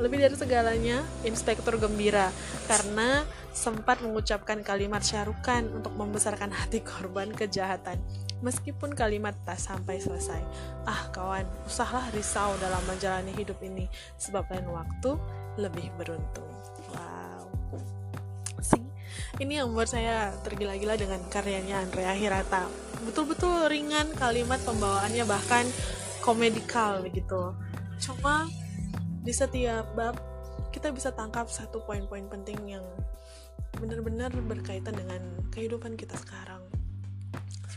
Lebih 0.00 0.16
dari 0.24 0.36
segalanya, 0.40 1.04
inspektur 1.28 1.76
gembira 1.76 2.32
karena 2.64 3.28
sempat 3.52 4.00
mengucapkan 4.00 4.64
kalimat 4.64 5.04
syarukan 5.04 5.68
untuk 5.68 5.92
membesarkan 6.00 6.48
hati 6.48 6.80
korban 6.80 7.28
kejahatan 7.36 8.00
meskipun 8.40 8.92
kalimat 8.96 9.36
tak 9.44 9.60
sampai 9.60 10.00
selesai. 10.00 10.40
Ah 10.88 11.08
kawan, 11.12 11.44
usahlah 11.64 12.08
risau 12.12 12.56
dalam 12.60 12.80
menjalani 12.88 13.32
hidup 13.36 13.60
ini, 13.60 13.86
sebab 14.16 14.48
lain 14.48 14.68
waktu 14.72 15.16
lebih 15.60 15.92
beruntung. 15.96 16.48
Wow. 16.92 17.48
Sih, 18.60 18.82
ini 19.40 19.60
yang 19.60 19.72
membuat 19.72 19.92
saya 19.92 20.32
tergila-gila 20.44 20.96
dengan 20.96 21.20
karyanya 21.28 21.84
Andrea 21.84 22.16
Hirata. 22.16 22.68
Betul-betul 23.04 23.68
ringan 23.68 24.12
kalimat 24.16 24.60
pembawaannya 24.64 25.24
bahkan 25.24 25.64
komedikal 26.20 27.00
begitu. 27.04 27.56
Cuma 28.00 28.48
di 29.20 29.32
setiap 29.32 29.92
bab 29.92 30.16
kita 30.72 30.94
bisa 30.94 31.12
tangkap 31.12 31.50
satu 31.50 31.82
poin-poin 31.84 32.24
penting 32.30 32.78
yang 32.78 32.84
benar-benar 33.76 34.32
berkaitan 34.32 34.94
dengan 34.96 35.20
kehidupan 35.50 35.98
kita 35.98 36.14
sekarang 36.14 36.62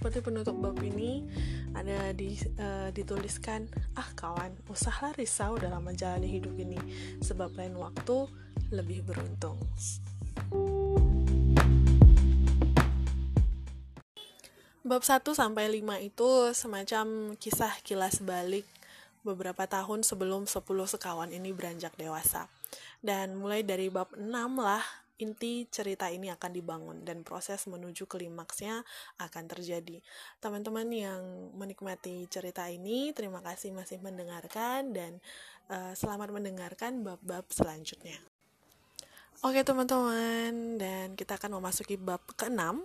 seperti 0.03 0.19
penutup 0.19 0.59
bab 0.59 0.75
ini 0.83 1.23
ada 1.71 2.11
di, 2.11 2.35
uh, 2.59 2.91
dituliskan 2.91 3.71
ah 3.95 4.11
kawan 4.19 4.51
usahlah 4.67 5.15
risau 5.15 5.55
dalam 5.55 5.79
menjalani 5.79 6.27
hidup 6.27 6.51
ini 6.59 6.75
sebab 7.23 7.55
lain 7.55 7.79
waktu 7.79 8.27
lebih 8.75 9.07
beruntung 9.07 9.55
Bab 14.83 15.07
1 15.07 15.23
sampai 15.23 15.71
5 15.71 15.79
itu 16.03 16.51
semacam 16.51 17.39
kisah 17.39 17.71
kilas 17.87 18.19
balik 18.19 18.67
beberapa 19.23 19.63
tahun 19.71 20.03
sebelum 20.03 20.51
10 20.51 20.67
sekawan 20.67 21.31
ini 21.31 21.55
beranjak 21.55 21.95
dewasa. 21.95 22.51
Dan 22.99 23.39
mulai 23.39 23.63
dari 23.63 23.87
bab 23.87 24.11
6 24.19 24.27
lah 24.59 24.83
inti 25.23 25.65
cerita 25.71 26.11
ini 26.11 26.27
akan 26.27 26.51
dibangun 26.51 26.97
dan 27.07 27.23
proses 27.23 27.63
menuju 27.71 28.05
klimaksnya 28.05 28.83
akan 29.23 29.43
terjadi. 29.47 30.03
Teman-teman 30.43 30.91
yang 30.91 31.23
menikmati 31.55 32.27
cerita 32.27 32.67
ini, 32.67 33.15
terima 33.15 33.39
kasih 33.39 33.71
masih 33.71 34.03
mendengarkan 34.03 34.91
dan 34.91 35.23
uh, 35.71 35.95
selamat 35.95 36.35
mendengarkan 36.35 37.01
bab-bab 37.07 37.47
selanjutnya. 37.47 38.19
Oke 39.43 39.63
teman-teman, 39.63 40.79
dan 40.79 41.15
kita 41.19 41.35
akan 41.35 41.59
memasuki 41.59 41.99
bab 41.99 42.23
ke-6 42.35 42.79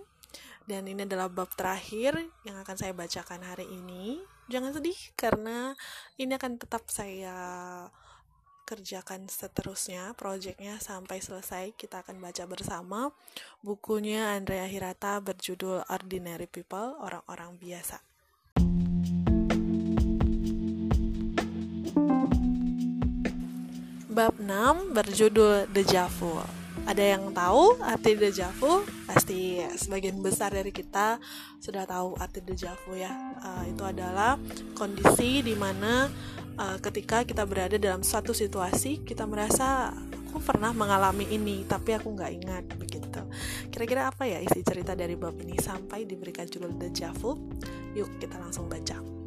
dan 0.69 0.85
ini 0.85 1.01
adalah 1.01 1.25
bab 1.33 1.49
terakhir 1.57 2.13
yang 2.45 2.61
akan 2.61 2.75
saya 2.77 2.93
bacakan 2.93 3.41
hari 3.41 3.65
ini. 3.65 4.21
Jangan 4.53 4.77
sedih 4.77 4.97
karena 5.17 5.73
ini 6.21 6.37
akan 6.37 6.61
tetap 6.61 6.85
saya 6.93 7.33
kerjakan 8.69 9.25
seterusnya 9.25 10.13
proyeknya 10.13 10.77
sampai 10.77 11.17
selesai 11.17 11.73
kita 11.73 12.05
akan 12.05 12.21
baca 12.21 12.45
bersama. 12.45 13.09
Bukunya 13.65 14.37
Andrea 14.37 14.69
Hirata 14.69 15.17
berjudul 15.17 15.89
Ordinary 15.89 16.45
People 16.45 16.93
orang-orang 17.01 17.57
biasa. 17.57 17.97
Bab 24.13 24.37
6 24.37 24.93
berjudul 24.93 25.65
Deja 25.73 26.05
Vu 26.05 26.58
ada 26.89 27.05
yang 27.05 27.29
tahu 27.29 27.77
arti 27.85 28.17
deja 28.17 28.49
vu? 28.57 28.81
Pasti 29.05 29.61
sebagian 29.77 30.17
besar 30.25 30.49
dari 30.49 30.73
kita 30.73 31.21
sudah 31.61 31.85
tahu 31.85 32.17
arti 32.17 32.41
deja 32.41 32.73
vu 32.81 32.97
ya. 32.97 33.13
Uh, 33.45 33.69
itu 33.69 33.85
adalah 33.85 34.41
kondisi 34.73 35.45
di 35.45 35.53
mana 35.53 36.09
uh, 36.57 36.81
ketika 36.81 37.21
kita 37.21 37.45
berada 37.45 37.77
dalam 37.77 38.01
suatu 38.01 38.33
situasi 38.33 39.05
kita 39.05 39.29
merasa 39.29 39.93
aku 40.29 40.41
pernah 40.41 40.73
mengalami 40.73 41.29
ini 41.29 41.65
tapi 41.65 41.93
aku 41.93 42.13
nggak 42.13 42.31
ingat 42.41 42.63
begitu 42.77 43.21
kira-kira 43.73 44.13
apa 44.13 44.29
ya 44.29 44.37
isi 44.37 44.61
cerita 44.61 44.93
dari 44.93 45.17
bab 45.17 45.33
ini 45.41 45.57
sampai 45.57 46.05
diberikan 46.05 46.45
judul 46.45 46.77
deja 46.77 47.09
vu 47.17 47.33
yuk 47.97 48.21
kita 48.21 48.37
langsung 48.37 48.69
baca 48.69 49.18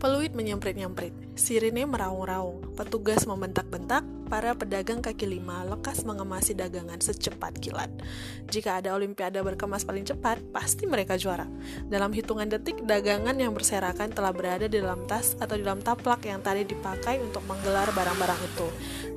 Peluit 0.00 0.32
menyemprit-nyemprit, 0.32 1.12
sirine 1.36 1.84
meraung-raung, 1.84 2.72
petugas 2.72 3.28
membentak-bentak, 3.28 4.00
para 4.32 4.56
pedagang 4.56 5.04
kaki 5.04 5.28
lima 5.28 5.60
lekas 5.68 6.08
mengemasi 6.08 6.56
dagangan 6.56 6.96
secepat 6.96 7.60
kilat. 7.60 7.92
Jika 8.48 8.80
ada 8.80 8.96
olimpiade 8.96 9.36
berkemas 9.44 9.84
paling 9.84 10.08
cepat, 10.08 10.40
pasti 10.56 10.88
mereka 10.88 11.20
juara. 11.20 11.44
Dalam 11.84 12.16
hitungan 12.16 12.48
detik, 12.48 12.80
dagangan 12.88 13.36
yang 13.36 13.52
berserakan 13.52 14.08
telah 14.08 14.32
berada 14.32 14.72
di 14.72 14.80
dalam 14.80 15.04
tas 15.04 15.36
atau 15.36 15.60
di 15.60 15.68
dalam 15.68 15.84
taplak 15.84 16.24
yang 16.24 16.40
tadi 16.40 16.64
dipakai 16.64 17.20
untuk 17.20 17.44
menggelar 17.44 17.92
barang-barang 17.92 18.40
itu. 18.40 18.68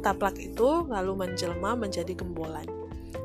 Taplak 0.04 0.36
itu 0.36 0.84
lalu 0.91 1.15
menjelma 1.15 1.80
menjadi 1.80 2.12
gembolan. 2.12 2.83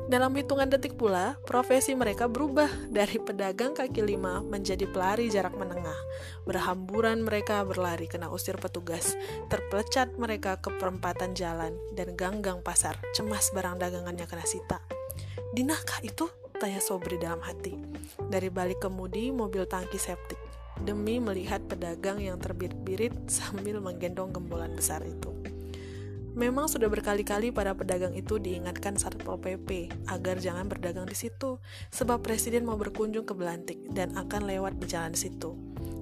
Dalam 0.09 0.33
hitungan 0.33 0.65
detik 0.65 0.97
pula, 0.97 1.37
profesi 1.45 1.93
mereka 1.93 2.25
berubah 2.25 2.65
dari 2.89 3.21
pedagang 3.21 3.77
kaki 3.77 4.01
lima 4.01 4.41
menjadi 4.41 4.89
pelari 4.89 5.29
jarak 5.29 5.53
menengah. 5.53 5.93
Berhamburan 6.49 7.21
mereka 7.21 7.61
berlari 7.61 8.09
kena 8.09 8.25
usir 8.33 8.57
petugas, 8.57 9.13
terpelecat 9.53 10.17
mereka 10.17 10.57
ke 10.57 10.73
perempatan 10.81 11.37
jalan 11.37 11.77
dan 11.93 12.17
ganggang 12.17 12.57
pasar, 12.65 12.97
cemas 13.13 13.53
barang 13.53 13.77
dagangannya 13.77 14.25
kena 14.25 14.49
sita. 14.49 14.81
Dinahkah 15.53 16.01
itu? 16.01 16.25
Tanya 16.57 16.81
Sobri 16.81 17.21
dalam 17.21 17.45
hati. 17.45 17.77
Dari 18.17 18.49
balik 18.49 18.81
kemudi 18.81 19.29
mobil 19.29 19.69
tangki 19.69 20.01
septik, 20.01 20.41
demi 20.81 21.21
melihat 21.21 21.61
pedagang 21.69 22.17
yang 22.17 22.41
terbirit-birit 22.41 23.13
sambil 23.29 23.77
menggendong 23.77 24.33
gembolan 24.33 24.73
besar 24.73 25.05
itu. 25.05 25.38
Memang 26.37 26.69
sudah 26.69 26.85
berkali-kali 26.85 27.49
para 27.49 27.73
pedagang 27.73 28.13
itu 28.13 28.37
diingatkan 28.37 28.95
Satpol 29.01 29.41
PP 29.41 29.89
agar 30.09 30.37
jangan 30.37 30.69
berdagang 30.69 31.09
di 31.09 31.17
situ, 31.17 31.57
sebab 31.89 32.21
presiden 32.21 32.69
mau 32.69 32.77
berkunjung 32.77 33.25
ke 33.25 33.33
Belantik 33.33 33.81
dan 33.89 34.13
akan 34.13 34.45
lewat 34.45 34.77
di 34.77 34.85
jalan 34.85 35.17
situ. 35.17 35.57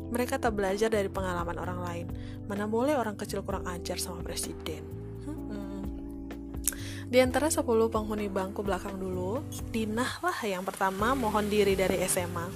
Mereka 0.07 0.39
tak 0.39 0.55
belajar 0.55 0.87
dari 0.87 1.11
pengalaman 1.11 1.59
orang 1.59 1.79
lain. 1.83 2.07
Mana 2.47 2.63
boleh 2.63 2.95
orang 2.95 3.19
kecil 3.19 3.43
kurang 3.43 3.67
ajar 3.67 3.99
sama 3.99 4.23
presiden. 4.23 4.83
Hmm. 5.27 5.83
Di 7.07 7.19
antara 7.19 7.51
10 7.51 7.63
penghuni 7.91 8.31
bangku 8.31 8.63
belakang 8.63 8.95
dulu, 8.95 9.43
Dinah 9.71 10.23
lah 10.23 10.39
yang 10.47 10.63
pertama 10.63 11.11
mohon 11.11 11.51
diri 11.51 11.75
dari 11.75 11.99
SMA. 12.07 12.47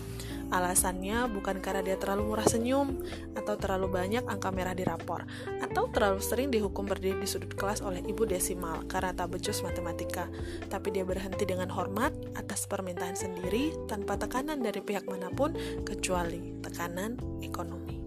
Alasannya 0.52 1.32
bukan 1.32 1.64
karena 1.64 1.80
dia 1.80 1.96
terlalu 1.96 2.36
murah 2.36 2.44
senyum, 2.44 3.00
atau 3.40 3.56
terlalu 3.56 3.88
banyak 3.88 4.28
angka 4.28 4.52
merah 4.52 4.76
di 4.76 4.84
rapor, 4.84 5.24
atau 5.64 5.88
terlalu 5.88 6.20
sering 6.20 6.52
dihukum 6.52 6.84
berdiri 6.84 7.24
di 7.24 7.28
sudut 7.28 7.56
kelas 7.56 7.80
oleh 7.80 8.04
ibu 8.04 8.28
desimal 8.28 8.84
karena 8.92 9.16
tak 9.16 9.32
becus 9.32 9.64
matematika, 9.64 10.28
tapi 10.68 10.92
dia 10.92 11.08
berhenti 11.08 11.48
dengan 11.48 11.72
hormat 11.72 12.12
atas 12.36 12.68
permintaan 12.68 13.16
sendiri 13.16 13.72
tanpa 13.88 14.20
tekanan 14.20 14.60
dari 14.60 14.84
pihak 14.84 15.08
mana 15.08 15.32
pun 15.32 15.56
kecuali 15.88 16.60
tekanan 16.60 17.16
ekonomi. 17.40 18.04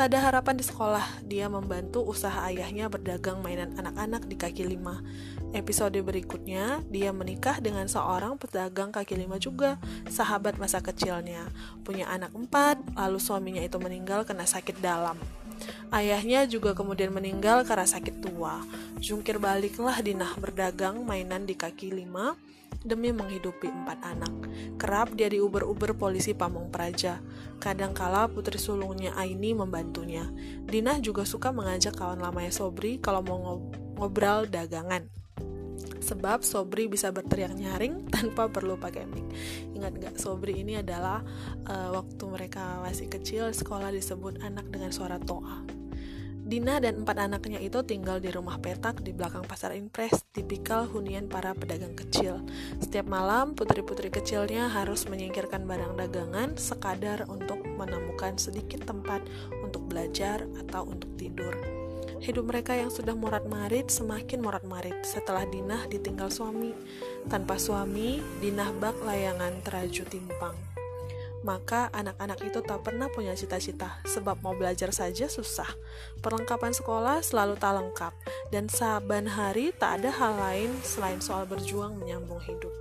Tak 0.00 0.16
ada 0.16 0.32
harapan 0.32 0.56
di 0.56 0.64
sekolah, 0.64 1.28
dia 1.28 1.52
membantu 1.52 2.00
usaha 2.00 2.48
ayahnya 2.48 2.88
berdagang 2.88 3.44
mainan 3.44 3.76
anak-anak 3.76 4.24
di 4.24 4.32
kaki 4.32 4.64
lima. 4.64 5.04
Episode 5.50 5.98
berikutnya, 5.98 6.78
dia 6.86 7.10
menikah 7.10 7.58
dengan 7.58 7.90
seorang 7.90 8.38
pedagang 8.38 8.94
kaki 8.94 9.18
lima 9.18 9.34
juga, 9.34 9.82
sahabat 10.06 10.62
masa 10.62 10.78
kecilnya. 10.78 11.50
Punya 11.82 12.06
anak 12.06 12.30
empat, 12.30 12.78
lalu 12.94 13.18
suaminya 13.18 13.58
itu 13.58 13.82
meninggal 13.82 14.22
kena 14.22 14.46
sakit 14.46 14.78
dalam. 14.78 15.18
Ayahnya 15.90 16.46
juga 16.46 16.72
kemudian 16.72 17.10
meninggal 17.10 17.66
karena 17.66 17.82
sakit 17.82 18.22
tua. 18.22 18.62
Jungkir 19.02 19.42
baliklah 19.42 19.98
Dinah 19.98 20.38
berdagang 20.38 21.02
mainan 21.02 21.44
di 21.44 21.58
kaki 21.58 21.92
lima, 21.92 22.38
demi 22.86 23.12
menghidupi 23.12 23.68
empat 23.68 23.98
anak. 24.06 24.32
Kerap 24.80 25.18
dia 25.18 25.28
diuber-uber 25.28 25.98
polisi 25.98 26.32
Pamong 26.32 26.72
Praja. 26.72 27.20
Kadangkala 27.60 28.30
putri 28.30 28.56
sulungnya 28.56 29.12
Aini 29.18 29.52
membantunya. 29.52 30.30
Dinah 30.64 31.02
juga 31.02 31.26
suka 31.28 31.52
mengajak 31.52 31.98
kawan 31.98 32.22
lamanya 32.22 32.54
Sobri 32.54 32.96
kalau 33.02 33.20
mau 33.20 33.60
ngobrol 33.98 34.48
dagangan. 34.48 35.19
Sebab 36.00 36.42
Sobri 36.42 36.88
bisa 36.88 37.12
berteriak 37.12 37.54
nyaring 37.54 38.06
tanpa 38.14 38.48
perlu 38.48 38.80
pakai 38.80 39.04
mic. 39.06 39.26
Ingat 39.76 39.92
gak, 40.00 40.14
Sobri 40.16 40.60
ini 40.60 40.80
adalah 40.80 41.22
uh, 41.68 41.94
waktu 41.94 42.24
mereka 42.26 42.80
masih 42.82 43.06
kecil 43.06 43.52
sekolah 43.52 43.92
disebut 43.92 44.40
anak 44.42 44.66
dengan 44.72 44.90
suara 44.90 45.20
toa. 45.20 45.80
Dina 46.50 46.82
dan 46.82 47.06
empat 47.06 47.30
anaknya 47.30 47.62
itu 47.62 47.78
tinggal 47.86 48.18
di 48.18 48.26
rumah 48.26 48.58
petak 48.58 49.06
di 49.06 49.14
belakang 49.14 49.46
pasar 49.46 49.70
impres, 49.78 50.26
tipikal 50.34 50.82
hunian 50.90 51.30
para 51.30 51.54
pedagang 51.54 51.94
kecil. 51.94 52.42
Setiap 52.82 53.06
malam, 53.06 53.54
putri-putri 53.54 54.10
kecilnya 54.10 54.66
harus 54.66 55.06
menyingkirkan 55.06 55.62
barang 55.62 55.94
dagangan 55.94 56.58
sekadar 56.58 57.22
untuk 57.30 57.62
menemukan 57.62 58.34
sedikit 58.34 58.82
tempat 58.82 59.22
untuk 59.62 59.86
belajar 59.86 60.42
atau 60.66 60.90
untuk 60.90 61.14
tidur. 61.14 61.79
Hidup 62.20 62.44
mereka 62.52 62.76
yang 62.76 62.92
sudah 62.92 63.16
morat-marit 63.16 63.88
semakin 63.88 64.44
morat-marit 64.44 64.96
setelah 65.02 65.48
Dinah 65.48 65.88
ditinggal 65.88 66.28
suami. 66.28 66.76
Tanpa 67.32 67.56
suami, 67.56 68.20
Dinah 68.44 68.76
bak 68.76 69.00
layangan 69.00 69.64
teraju 69.64 70.04
timpang 70.04 70.56
maka 71.40 71.88
anak-anak 71.96 72.40
itu 72.44 72.60
tak 72.60 72.84
pernah 72.84 73.08
punya 73.08 73.32
cita-cita, 73.32 74.00
sebab 74.04 74.44
mau 74.44 74.52
belajar 74.52 74.92
saja 74.92 75.24
susah. 75.24 75.68
Perlengkapan 76.20 76.76
sekolah 76.76 77.24
selalu 77.24 77.56
tak 77.56 77.80
lengkap, 77.80 78.12
dan 78.52 78.68
saban 78.68 79.24
hari 79.24 79.72
tak 79.72 80.00
ada 80.00 80.10
hal 80.12 80.36
lain 80.36 80.70
selain 80.84 81.20
soal 81.24 81.48
berjuang 81.48 81.96
menyambung 81.96 82.40
hidup. 82.44 82.72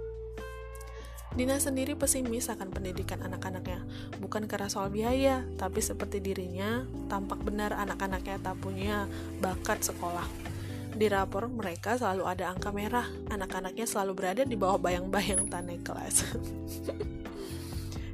Dina 1.29 1.61
sendiri 1.61 1.93
pesimis 1.93 2.49
akan 2.49 2.73
pendidikan 2.73 3.21
anak-anaknya, 3.21 3.85
bukan 4.17 4.49
karena 4.49 4.65
soal 4.65 4.89
biaya, 4.89 5.45
tapi 5.61 5.77
seperti 5.77 6.17
dirinya, 6.17 6.83
tampak 7.05 7.45
benar 7.45 7.77
anak-anaknya 7.77 8.41
tak 8.41 8.57
punya 8.57 9.05
bakat 9.37 9.85
sekolah. 9.85 10.25
Di 10.89 11.05
rapor 11.05 11.45
mereka 11.47 11.95
selalu 12.01 12.25
ada 12.25 12.49
angka 12.49 12.73
merah, 12.73 13.05
anak-anaknya 13.29 13.85
selalu 13.85 14.11
berada 14.17 14.41
di 14.41 14.57
bawah 14.57 14.81
bayang-bayang 14.81 15.45
tanah 15.45 15.79
kelas. 15.85 16.15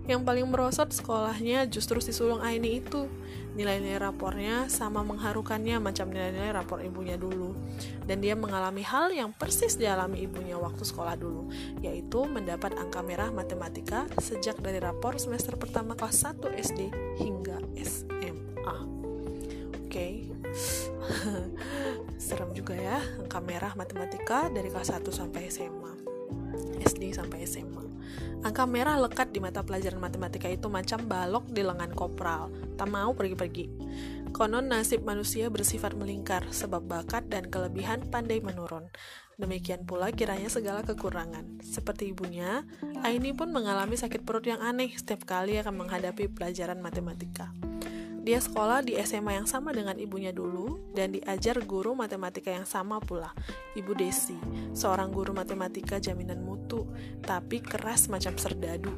Yang 0.05 0.21
paling 0.21 0.45
merosot 0.45 0.89
sekolahnya 0.93 1.65
justru 1.65 1.97
si 1.97 2.13
sulung 2.13 2.41
Aini 2.41 2.77
itu. 2.77 3.09
Nilai-nilai 3.55 3.97
rapornya 3.97 4.67
sama 4.67 5.01
mengharukannya 5.01 5.79
macam 5.79 6.11
nilai-nilai 6.11 6.51
rapor 6.53 6.83
ibunya 6.85 7.17
dulu. 7.17 7.57
Dan 8.05 8.21
dia 8.21 8.37
mengalami 8.37 8.85
hal 8.85 9.09
yang 9.15 9.33
persis 9.33 9.79
dialami 9.79 10.27
ibunya 10.27 10.59
waktu 10.59 10.83
sekolah 10.83 11.15
dulu, 11.17 11.49
yaitu 11.81 12.27
mendapat 12.27 12.75
angka 12.77 13.01
merah 13.01 13.31
matematika 13.31 14.05
sejak 14.21 14.59
dari 14.59 14.77
rapor 14.77 15.17
semester 15.17 15.57
pertama 15.57 15.97
kelas 15.97 16.27
1 16.35 16.53
SD 16.53 16.79
hingga 17.17 17.57
SMA. 17.81 18.77
Oke. 19.73 19.89
Okay. 19.89 20.13
Serem 22.25 22.51
juga 22.51 22.75
ya, 22.75 22.99
angka 23.21 23.39
merah 23.39 23.73
matematika 23.79 24.51
dari 24.51 24.67
kelas 24.67 24.91
1 24.91 25.07
sampai 25.09 25.47
SMA. 25.47 25.93
SD 26.83 27.15
sampai 27.15 27.47
SMA. 27.47 27.84
Angka 28.45 28.69
merah 28.69 29.01
lekat 29.01 29.33
di 29.33 29.41
mata 29.41 29.65
pelajaran 29.65 29.97
matematika 29.97 30.45
itu 30.45 30.69
macam 30.69 31.01
balok 31.09 31.49
di 31.49 31.65
lengan 31.65 31.89
kopral, 31.89 32.53
tak 32.77 32.93
mau 32.93 33.09
pergi-pergi. 33.17 33.65
Konon 34.29 34.69
nasib 34.69 35.01
manusia 35.01 35.49
bersifat 35.49 35.97
melingkar, 35.97 36.45
sebab 36.53 36.85
bakat 36.85 37.25
dan 37.25 37.49
kelebihan 37.49 38.05
pandai 38.05 38.45
menurun. 38.45 38.85
Demikian 39.41 39.89
pula 39.89 40.13
kiranya 40.13 40.45
segala 40.45 40.85
kekurangan. 40.85 41.65
Seperti 41.65 42.13
ibunya, 42.13 42.61
Aini 43.01 43.33
pun 43.33 43.49
mengalami 43.49 43.97
sakit 43.97 44.21
perut 44.21 44.45
yang 44.45 44.61
aneh 44.61 44.93
setiap 44.93 45.25
kali 45.25 45.57
akan 45.57 45.81
menghadapi 45.81 46.29
pelajaran 46.29 46.77
matematika. 46.85 47.49
Dia 48.25 48.41
sekolah 48.41 48.81
di 48.81 48.97
SMA 49.05 49.37
yang 49.37 49.45
sama 49.45 49.69
dengan 49.69 49.93
ibunya 50.01 50.33
dulu 50.33 50.89
dan 50.97 51.13
diajar 51.13 51.61
guru 51.61 51.93
matematika 51.93 52.49
yang 52.49 52.65
sama 52.65 52.97
pula, 52.97 53.29
Ibu 53.77 53.93
Desi, 53.93 54.33
seorang 54.73 55.13
guru 55.13 55.29
matematika 55.29 56.01
jaminan 56.01 56.41
mutu, 56.41 56.89
tapi 57.21 57.61
keras 57.61 58.09
macam 58.09 58.33
serdadu. 58.33 58.89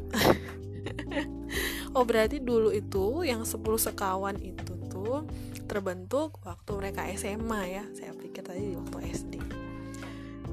oh 1.99 2.07
berarti 2.07 2.39
dulu 2.39 2.71
itu 2.71 3.27
yang 3.27 3.43
10 3.43 3.59
sekawan 3.91 4.39
itu 4.39 4.79
tuh 4.87 5.27
terbentuk 5.67 6.39
waktu 6.47 6.71
mereka 6.79 7.03
SMA 7.19 7.61
ya. 7.67 7.83
Saya 7.91 8.15
pikir 8.15 8.47
tadi 8.47 8.79
waktu 8.79 9.11
SD. 9.11 9.56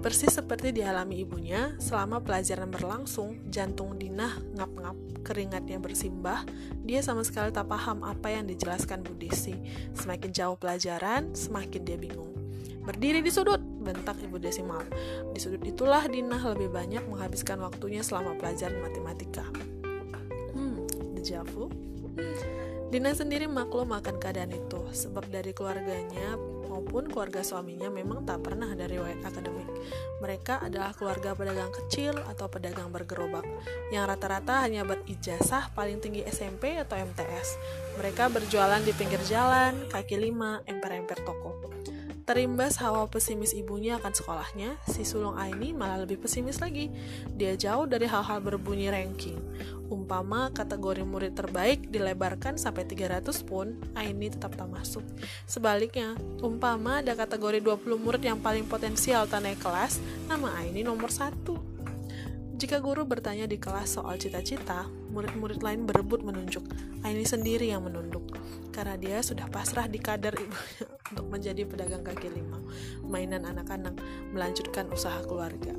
Persis 0.05 0.37
seperti 0.37 0.69
dialami 0.69 1.25
ibunya, 1.25 1.73
selama 1.81 2.21
pelajaran 2.21 2.69
berlangsung, 2.69 3.41
jantung 3.49 3.97
Dinah 3.97 4.37
ngap-ngap, 4.53 5.25
keringatnya 5.25 5.81
bersimbah, 5.81 6.45
dia 6.85 7.01
sama 7.01 7.25
sekali 7.25 7.49
tak 7.49 7.73
paham 7.73 8.05
apa 8.05 8.29
yang 8.29 8.45
dijelaskan 8.45 9.01
Bu 9.01 9.17
Desi. 9.17 9.57
Semakin 9.97 10.29
jauh 10.29 10.61
pelajaran, 10.61 11.33
semakin 11.33 11.89
dia 11.89 11.97
bingung. 11.97 12.37
Berdiri 12.85 13.25
di 13.25 13.33
sudut, 13.33 13.65
bentak 13.81 14.21
Ibu 14.21 14.37
Desi 14.37 14.61
mal. 14.61 14.85
Di 15.33 15.41
sudut 15.41 15.65
itulah 15.65 16.05
Dinah 16.05 16.53
lebih 16.53 16.69
banyak 16.69 17.09
menghabiskan 17.09 17.65
waktunya 17.65 18.05
selama 18.05 18.37
pelajaran 18.37 18.85
matematika. 18.85 19.49
Hmm, 20.53 20.85
dejavu. 21.17 21.73
Dina 22.95 23.11
sendiri 23.11 23.51
maklum 23.51 23.91
akan 23.91 24.23
keadaan 24.23 24.55
itu, 24.55 24.79
sebab 24.95 25.27
dari 25.27 25.51
keluarganya 25.51 26.39
maupun 26.71 27.11
keluarga 27.11 27.43
suaminya 27.43 27.91
memang 27.91 28.23
tak 28.23 28.47
pernah 28.47 28.71
ada 28.71 28.87
riwayat 28.87 29.19
akademik. 29.19 29.67
Mereka 30.23 30.63
adalah 30.63 30.95
keluarga 30.95 31.35
pedagang 31.35 31.75
kecil 31.75 32.15
atau 32.23 32.47
pedagang 32.47 32.95
bergerobak, 32.95 33.43
yang 33.91 34.07
rata-rata 34.07 34.63
hanya 34.63 34.87
berijazah 34.87 35.75
paling 35.75 35.99
tinggi 35.99 36.23
SMP 36.23 36.79
atau 36.79 36.95
MTS. 36.95 37.59
Mereka 37.99 38.31
berjualan 38.31 38.79
di 38.79 38.95
pinggir 38.95 39.19
jalan, 39.27 39.91
kaki 39.91 40.15
lima, 40.15 40.63
emper-emper 40.63 41.19
toko. 41.27 41.74
Terimbas 42.25 42.81
hawa 42.81 43.05
pesimis 43.05 43.53
ibunya 43.53 44.01
akan 44.01 44.17
sekolahnya, 44.17 44.81
si 44.89 45.05
sulung 45.05 45.37
Aini 45.37 45.77
malah 45.77 46.09
lebih 46.09 46.25
pesimis 46.25 46.57
lagi. 46.57 46.89
Dia 47.37 47.53
jauh 47.53 47.85
dari 47.85 48.09
hal-hal 48.09 48.41
berbunyi 48.41 48.89
ranking. 48.89 49.37
Umpama 49.93 50.49
kategori 50.49 51.05
murid 51.05 51.37
terbaik 51.37 51.93
dilebarkan 51.93 52.57
sampai 52.57 52.89
300 52.89 53.29
pun, 53.45 53.77
Aini 53.93 54.33
tetap 54.33 54.57
tak 54.57 54.73
masuk. 54.73 55.05
Sebaliknya, 55.45 56.17
umpama 56.41 57.05
ada 57.05 57.13
kategori 57.13 57.61
20 57.61 58.01
murid 58.01 58.25
yang 58.25 58.41
paling 58.41 58.65
potensial 58.65 59.29
tak 59.29 59.45
naik 59.45 59.61
kelas, 59.61 60.01
nama 60.25 60.49
Aini 60.65 60.81
nomor 60.81 61.13
satu. 61.13 61.61
Jika 62.57 62.81
guru 62.81 63.05
bertanya 63.05 63.45
di 63.45 63.61
kelas 63.61 64.01
soal 64.01 64.17
cita-cita, 64.17 64.89
murid-murid 65.13 65.61
lain 65.61 65.85
berebut 65.85 66.25
menunjuk. 66.25 66.65
Aini 67.05 67.29
sendiri 67.29 67.69
yang 67.69 67.85
menunduk 67.85 68.33
karena 68.75 68.99
dia 68.99 69.23
sudah 69.23 69.47
pasrah 69.47 69.87
di 69.87 70.03
kader 70.03 70.35
ibunya 70.35 70.85
untuk 71.15 71.27
menjadi 71.31 71.63
pedagang 71.63 72.03
kaki 72.03 72.27
lima, 72.27 72.59
mainan 73.07 73.47
anak-anak, 73.47 73.95
melanjutkan 74.35 74.91
usaha 74.91 75.23
keluarga. 75.23 75.79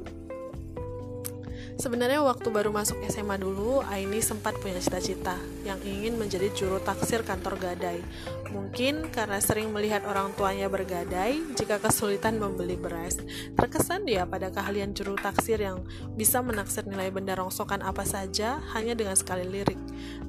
Sebenarnya 1.76 2.24
waktu 2.24 2.48
baru 2.56 2.72
masuk 2.72 3.04
SMA 3.12 3.36
dulu, 3.36 3.84
Aini 3.92 4.24
sempat 4.24 4.56
punya 4.64 4.80
cita-cita 4.80 5.36
yang 5.68 5.76
ingin 5.84 6.16
menjadi 6.16 6.48
juru 6.56 6.80
taksir 6.80 7.20
kantor 7.28 7.60
gadai. 7.60 8.00
Mungkin 8.48 9.12
karena 9.12 9.44
sering 9.44 9.76
melihat 9.76 10.08
orang 10.08 10.32
tuanya 10.40 10.72
bergadai, 10.72 11.36
jika 11.60 11.84
kesulitan 11.84 12.40
membeli 12.40 12.80
beras, 12.80 13.20
terkesan 13.60 14.08
dia 14.08 14.24
pada 14.24 14.56
keahlian 14.56 14.96
juru 14.96 15.20
taksir 15.20 15.60
yang 15.60 15.84
bisa 16.16 16.40
menaksir 16.40 16.88
nilai 16.88 17.12
benda 17.12 17.36
rongsokan 17.36 17.84
apa 17.84 18.08
saja 18.08 18.64
hanya 18.72 18.96
dengan 18.96 19.20
sekali 19.20 19.44
lirik. 19.44 19.80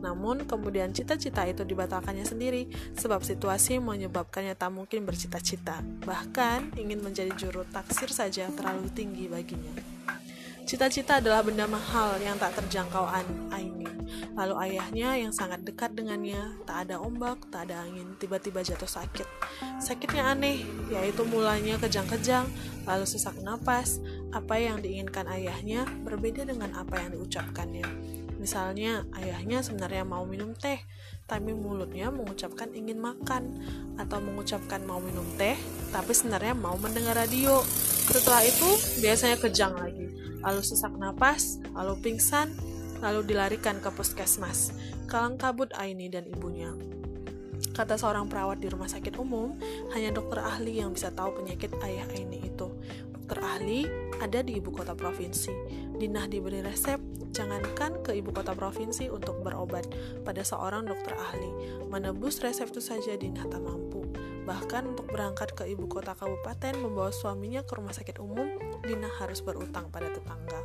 Namun 0.03 0.51
kemudian 0.51 0.91
cita-cita 0.91 1.47
itu 1.47 1.63
dibatalkannya 1.63 2.27
sendiri, 2.27 2.67
sebab 2.99 3.23
situasi 3.23 3.79
menyebabkannya 3.79 4.59
tak 4.59 4.75
mungkin 4.75 5.07
bercita-cita. 5.07 5.79
Bahkan 6.03 6.75
ingin 6.75 7.07
menjadi 7.07 7.31
juru 7.39 7.63
taksir 7.71 8.11
saja 8.11 8.51
terlalu 8.51 8.91
tinggi 8.91 9.31
baginya. 9.31 9.96
Cita-cita 10.67 11.23
adalah 11.23 11.47
benda 11.47 11.63
mahal 11.71 12.19
yang 12.19 12.35
tak 12.43 12.59
terjangkau 12.59 13.07
Aini. 13.55 13.87
Lalu 14.35 14.55
ayahnya 14.67 15.15
yang 15.15 15.31
sangat 15.31 15.63
dekat 15.63 15.95
dengannya, 15.95 16.59
tak 16.67 16.91
ada 16.91 16.99
ombak, 16.99 17.39
tak 17.55 17.71
ada 17.71 17.87
angin, 17.87 18.19
tiba-tiba 18.19 18.67
jatuh 18.67 18.91
sakit. 18.91 19.31
Sakitnya 19.79 20.35
aneh, 20.35 20.67
yaitu 20.91 21.23
mulanya 21.23 21.79
kejang-kejang, 21.79 22.51
lalu 22.83 23.07
sesak 23.07 23.39
napas. 23.47 24.03
Apa 24.35 24.59
yang 24.59 24.83
diinginkan 24.83 25.31
ayahnya 25.31 25.87
berbeda 26.03 26.43
dengan 26.43 26.75
apa 26.75 26.99
yang 26.99 27.15
diucapkannya. 27.15 27.87
Misalnya, 28.43 29.07
ayahnya 29.15 29.63
sebenarnya 29.63 30.03
mau 30.03 30.27
minum 30.27 30.51
teh, 30.51 30.83
tapi 31.27 31.53
mulutnya 31.53 32.09
mengucapkan 32.15 32.71
ingin 32.73 33.03
makan, 33.03 33.59
atau 33.99 34.23
mengucapkan 34.23 34.83
mau 34.87 35.03
minum 35.03 35.27
teh, 35.35 35.59
tapi 35.91 36.15
sebenarnya 36.15 36.55
mau 36.55 36.79
mendengar 36.79 37.19
radio. 37.19 37.61
Setelah 38.07 38.47
itu, 38.47 38.69
biasanya 39.03 39.37
kejang 39.43 39.75
lagi 39.75 40.07
lalu 40.47 40.63
sesak 40.63 40.95
napas, 40.95 41.59
lalu 41.75 41.99
pingsan, 41.99 42.55
lalu 43.03 43.27
dilarikan 43.27 43.83
ke 43.83 43.91
puskesmas. 43.91 44.71
Kalang 45.11 45.35
kabut 45.35 45.75
Aini 45.75 46.07
dan 46.07 46.23
ibunya. 46.31 46.71
Kata 47.75 47.99
seorang 47.99 48.31
perawat 48.31 48.63
di 48.63 48.71
rumah 48.71 48.87
sakit 48.87 49.19
umum, 49.19 49.59
hanya 49.93 50.15
dokter 50.15 50.39
ahli 50.39 50.79
yang 50.79 50.95
bisa 50.95 51.11
tahu 51.11 51.43
penyakit 51.43 51.75
ayah 51.83 52.07
Aini 52.15 52.47
itu. 52.47 52.71
Dokter 53.27 53.43
ahli 53.43 53.83
ada 54.23 54.39
di 54.39 54.63
ibu 54.63 54.71
kota 54.71 54.95
provinsi. 54.95 55.51
Dinah 55.99 56.31
diberi 56.31 56.63
resep, 56.63 57.03
jangankan 57.35 57.99
ke 58.07 58.15
ibu 58.15 58.31
kota 58.31 58.55
provinsi 58.55 59.11
untuk 59.11 59.43
berobat 59.43 59.83
pada 60.23 60.47
seorang 60.47 60.87
dokter 60.87 61.11
ahli. 61.19 61.51
Menebus 61.91 62.39
resep 62.39 62.71
itu 62.71 62.79
saja 62.79 63.19
Dinah 63.19 63.51
tak 63.51 63.67
mampu. 63.67 64.07
Bahkan 64.47 64.95
untuk 64.95 65.11
berangkat 65.11 65.59
ke 65.59 65.67
ibu 65.67 65.91
kota 65.91 66.15
kabupaten 66.15 66.79
membawa 66.79 67.11
suaminya 67.11 67.67
ke 67.67 67.75
rumah 67.75 67.91
sakit 67.91 68.23
umum, 68.23 68.47
Dina 68.87 69.11
harus 69.19 69.43
berutang 69.43 69.91
pada 69.91 70.07
tetangga. 70.07 70.63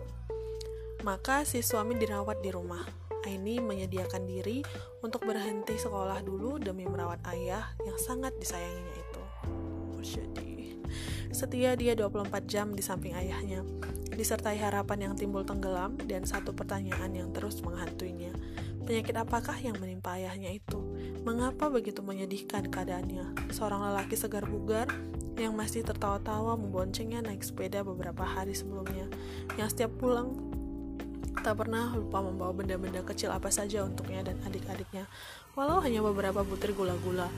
Maka 1.02 1.42
si 1.50 1.66
suami 1.66 1.98
dirawat 1.98 2.46
di 2.46 2.54
rumah. 2.54 2.86
Aini 3.26 3.58
menyediakan 3.58 4.30
diri 4.30 4.62
untuk 5.02 5.26
berhenti 5.26 5.82
sekolah 5.82 6.22
dulu 6.22 6.62
demi 6.62 6.86
merawat 6.86 7.26
ayah 7.34 7.74
yang 7.90 7.98
sangat 7.98 8.38
disayanginya 8.38 8.94
itu. 9.02 9.24
Oh, 9.98 10.51
Setia 11.32 11.80
dia 11.80 11.96
24 11.96 12.28
jam 12.44 12.76
di 12.76 12.84
samping 12.84 13.16
ayahnya, 13.16 13.64
disertai 14.12 14.60
harapan 14.60 15.08
yang 15.10 15.14
timbul 15.16 15.48
tenggelam 15.48 15.96
dan 16.04 16.28
satu 16.28 16.52
pertanyaan 16.52 17.08
yang 17.16 17.32
terus 17.32 17.64
menghantuinya. 17.64 18.36
Penyakit 18.84 19.16
apakah 19.16 19.56
yang 19.64 19.80
menimpa 19.80 20.20
ayahnya 20.20 20.52
itu? 20.52 20.84
Mengapa 21.24 21.72
begitu 21.72 22.04
menyedihkan 22.04 22.68
keadaannya? 22.68 23.48
Seorang 23.56 23.80
lelaki 23.80 24.20
segar 24.20 24.44
bugar 24.44 24.92
yang 25.40 25.56
masih 25.56 25.88
tertawa-tawa 25.88 26.60
memboncengnya 26.60 27.24
naik 27.24 27.48
sepeda 27.48 27.88
beberapa 27.88 28.28
hari 28.28 28.52
sebelumnya, 28.52 29.08
yang 29.56 29.72
setiap 29.72 29.96
pulang 29.96 30.36
tak 31.42 31.64
pernah 31.64 31.96
lupa 31.96 32.20
membawa 32.20 32.52
benda-benda 32.52 33.02
kecil 33.08 33.32
apa 33.32 33.48
saja 33.48 33.88
untuknya 33.88 34.22
dan 34.22 34.36
adik-adiknya, 34.44 35.08
walau 35.56 35.80
hanya 35.80 36.04
beberapa 36.04 36.44
butir 36.44 36.76
gula-gula. 36.76 37.32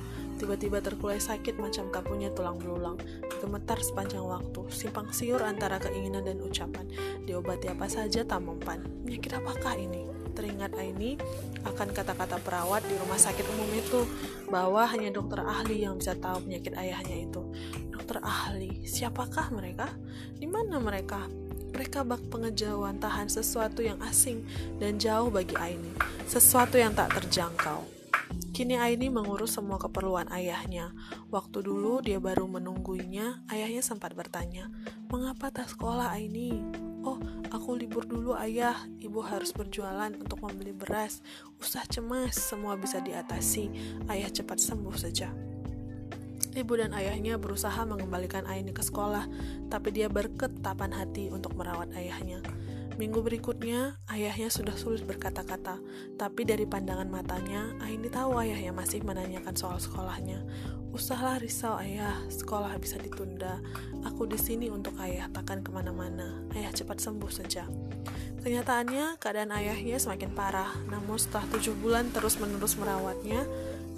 Tiba-tiba 0.44 0.84
terkulai 0.84 1.24
sakit 1.24 1.56
macam 1.56 1.88
kapunya 1.88 2.28
tulang 2.36 2.60
belulang, 2.60 3.00
gemetar 3.40 3.80
sepanjang 3.80 4.28
waktu, 4.28 4.68
simpang 4.76 5.08
siur 5.16 5.40
antara 5.40 5.80
keinginan 5.80 6.28
dan 6.28 6.44
ucapan. 6.44 6.84
Diobati 7.24 7.72
apa 7.72 7.88
saja 7.88 8.28
tak 8.28 8.44
mempan. 8.44 8.84
Penyakit 9.08 9.40
apakah 9.40 9.80
ini? 9.80 10.04
teringat 10.34 10.74
Aini 10.76 11.16
akan 11.64 11.94
kata-kata 11.94 12.42
perawat 12.42 12.82
di 12.90 12.98
rumah 12.98 13.22
sakit 13.22 13.46
umum 13.54 13.70
itu 13.72 14.02
bahwa 14.50 14.84
hanya 14.90 15.14
dokter 15.14 15.40
ahli 15.46 15.86
yang 15.86 16.02
bisa 16.02 16.18
tahu 16.18 16.44
penyakit 16.44 16.74
ayahnya 16.74 17.30
itu. 17.30 17.42
Dokter 17.94 18.20
ahli, 18.20 18.84
siapakah 18.84 19.54
mereka? 19.54 19.88
Di 20.36 20.50
mana 20.50 20.82
mereka? 20.82 21.30
Mereka 21.74 22.06
bak 22.06 22.34
pengejauhan 22.34 22.98
tahan 22.98 23.30
sesuatu 23.30 23.82
yang 23.82 23.98
asing 24.06 24.46
dan 24.78 24.98
jauh 24.98 25.30
bagi 25.30 25.58
Aini, 25.58 25.94
sesuatu 26.30 26.78
yang 26.78 26.94
tak 26.94 27.14
terjangkau. 27.18 28.03
Kini 28.54 28.78
Aini 28.78 29.10
mengurus 29.10 29.58
semua 29.58 29.82
keperluan 29.82 30.30
ayahnya. 30.30 30.94
Waktu 31.34 31.66
dulu 31.66 32.06
dia 32.06 32.22
baru 32.22 32.46
menungguinya, 32.46 33.42
ayahnya 33.50 33.82
sempat 33.82 34.14
bertanya, 34.14 34.70
"Mengapa 35.10 35.50
tak 35.50 35.74
sekolah 35.74 36.14
Aini?" 36.14 36.62
"Oh, 37.02 37.18
aku 37.50 37.74
libur 37.74 38.06
dulu 38.06 38.38
ayah, 38.38 38.78
ibu 39.02 39.26
harus 39.26 39.50
berjualan 39.58 40.14
untuk 40.14 40.46
membeli 40.46 40.70
beras. 40.70 41.26
Usah 41.58 41.82
cemas, 41.90 42.38
semua 42.38 42.78
bisa 42.78 43.02
diatasi. 43.02 43.74
Ayah 44.06 44.30
cepat 44.30 44.62
sembuh 44.62 44.96
saja." 44.96 45.34
Ibu 46.54 46.74
dan 46.78 46.94
ayahnya 46.94 47.42
berusaha 47.42 47.82
mengembalikan 47.90 48.46
Aini 48.46 48.70
ke 48.70 48.86
sekolah, 48.86 49.26
tapi 49.74 49.90
dia 49.90 50.06
berketapan 50.06 50.94
hati 50.94 51.34
untuk 51.34 51.58
merawat 51.58 51.90
ayahnya. 51.98 52.46
Minggu 52.94 53.26
berikutnya, 53.26 53.98
ayahnya 54.06 54.54
sudah 54.54 54.78
sulit 54.78 55.02
berkata-kata, 55.02 55.82
tapi 56.14 56.46
dari 56.46 56.70
pandangan 56.70 57.10
matanya, 57.10 57.74
Aini 57.82 58.06
tahu 58.06 58.38
ayahnya 58.38 58.70
masih 58.70 59.02
menanyakan 59.02 59.58
soal 59.58 59.82
sekolahnya. 59.82 60.46
Usahlah 60.94 61.42
risau 61.42 61.74
ayah, 61.82 62.14
sekolah 62.30 62.70
bisa 62.78 63.02
ditunda. 63.02 63.58
Aku 64.06 64.30
di 64.30 64.38
sini 64.38 64.70
untuk 64.70 64.94
ayah, 65.02 65.26
takkan 65.34 65.66
ke 65.66 65.74
mana-mana. 65.74 66.46
Ayah 66.54 66.70
cepat 66.70 67.02
sembuh 67.02 67.34
saja. 67.34 67.66
Kenyataannya, 68.46 69.18
keadaan 69.18 69.58
ayahnya 69.58 69.98
semakin 69.98 70.30
parah, 70.38 70.70
namun 70.86 71.18
setelah 71.18 71.50
tujuh 71.58 71.74
bulan 71.82 72.14
terus-menerus 72.14 72.78
merawatnya, 72.78 73.42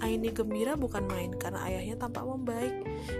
Aini 0.00 0.32
gembira 0.32 0.72
bukan 0.72 1.04
main 1.04 1.36
karena 1.36 1.68
ayahnya 1.68 2.00
tampak 2.00 2.24
membaik. 2.24 2.72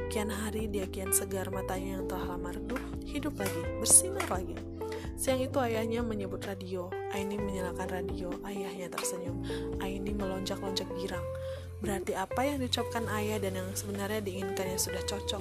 Kian 0.08 0.32
hari 0.32 0.72
dia 0.72 0.88
kian 0.88 1.12
segar 1.12 1.52
matanya 1.52 2.00
yang 2.00 2.04
telah 2.08 2.36
lama 2.36 2.52
redup, 2.52 2.80
hidup 3.04 3.36
lagi, 3.36 3.60
bersinar 3.80 4.24
lagi. 4.28 4.75
Siang 5.16 5.40
itu 5.40 5.56
ayahnya 5.64 6.04
menyebut 6.04 6.44
radio. 6.44 6.92
Aini 7.16 7.40
menyalakan 7.40 7.88
radio. 7.88 8.28
Ayahnya 8.44 8.92
tersenyum. 8.92 9.40
Aini 9.80 10.12
melonjak-lonjak 10.12 10.84
girang. 11.00 11.24
Berarti 11.80 12.12
apa 12.12 12.44
yang 12.44 12.60
diucapkan 12.60 13.08
ayah 13.16 13.40
dan 13.40 13.56
yang 13.56 13.72
sebenarnya 13.72 14.20
diinginkannya 14.20 14.76
sudah 14.76 15.00
cocok. 15.08 15.40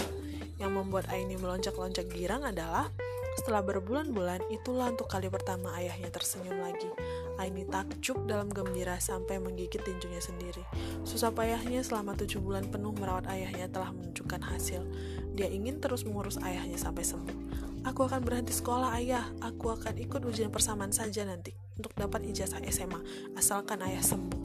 Yang 0.63 0.71
membuat 0.71 1.11
Aini 1.11 1.35
melonjak-lonjak 1.35 2.07
girang 2.07 2.47
adalah 2.47 2.87
setelah 3.35 3.59
berbulan-bulan, 3.67 4.47
itulah 4.47 4.95
untuk 4.95 5.11
kali 5.11 5.27
pertama 5.27 5.75
ayahnya 5.75 6.07
tersenyum 6.07 6.55
lagi. 6.63 6.87
Aini 7.35 7.67
takjub 7.67 8.23
dalam 8.31 8.47
gembira 8.47 8.95
sampai 8.95 9.43
menggigit 9.43 9.83
tinjunya 9.83 10.23
sendiri. 10.23 10.63
Susah 11.03 11.35
payahnya 11.35 11.83
selama 11.83 12.15
tujuh 12.15 12.39
bulan 12.39 12.71
penuh 12.71 12.95
merawat 12.95 13.27
ayahnya 13.27 13.67
telah 13.67 13.91
menunjukkan 13.91 14.39
hasil. 14.39 14.87
Dia 15.35 15.51
ingin 15.51 15.83
terus 15.83 16.07
mengurus 16.07 16.39
ayahnya 16.39 16.79
sampai 16.79 17.03
sembuh. 17.03 17.74
Aku 17.85 18.09
akan 18.09 18.25
berhenti 18.25 18.49
sekolah 18.49 18.97
ayah, 18.97 19.29
aku 19.45 19.69
akan 19.69 20.01
ikut 20.01 20.25
ujian 20.25 20.49
persamaan 20.49 20.89
saja 20.89 21.21
nanti 21.21 21.53
untuk 21.77 21.93
dapat 21.93 22.25
ijazah 22.25 22.57
SMA, 22.73 22.97
asalkan 23.37 23.77
ayah 23.85 24.01
sembuh. 24.01 24.41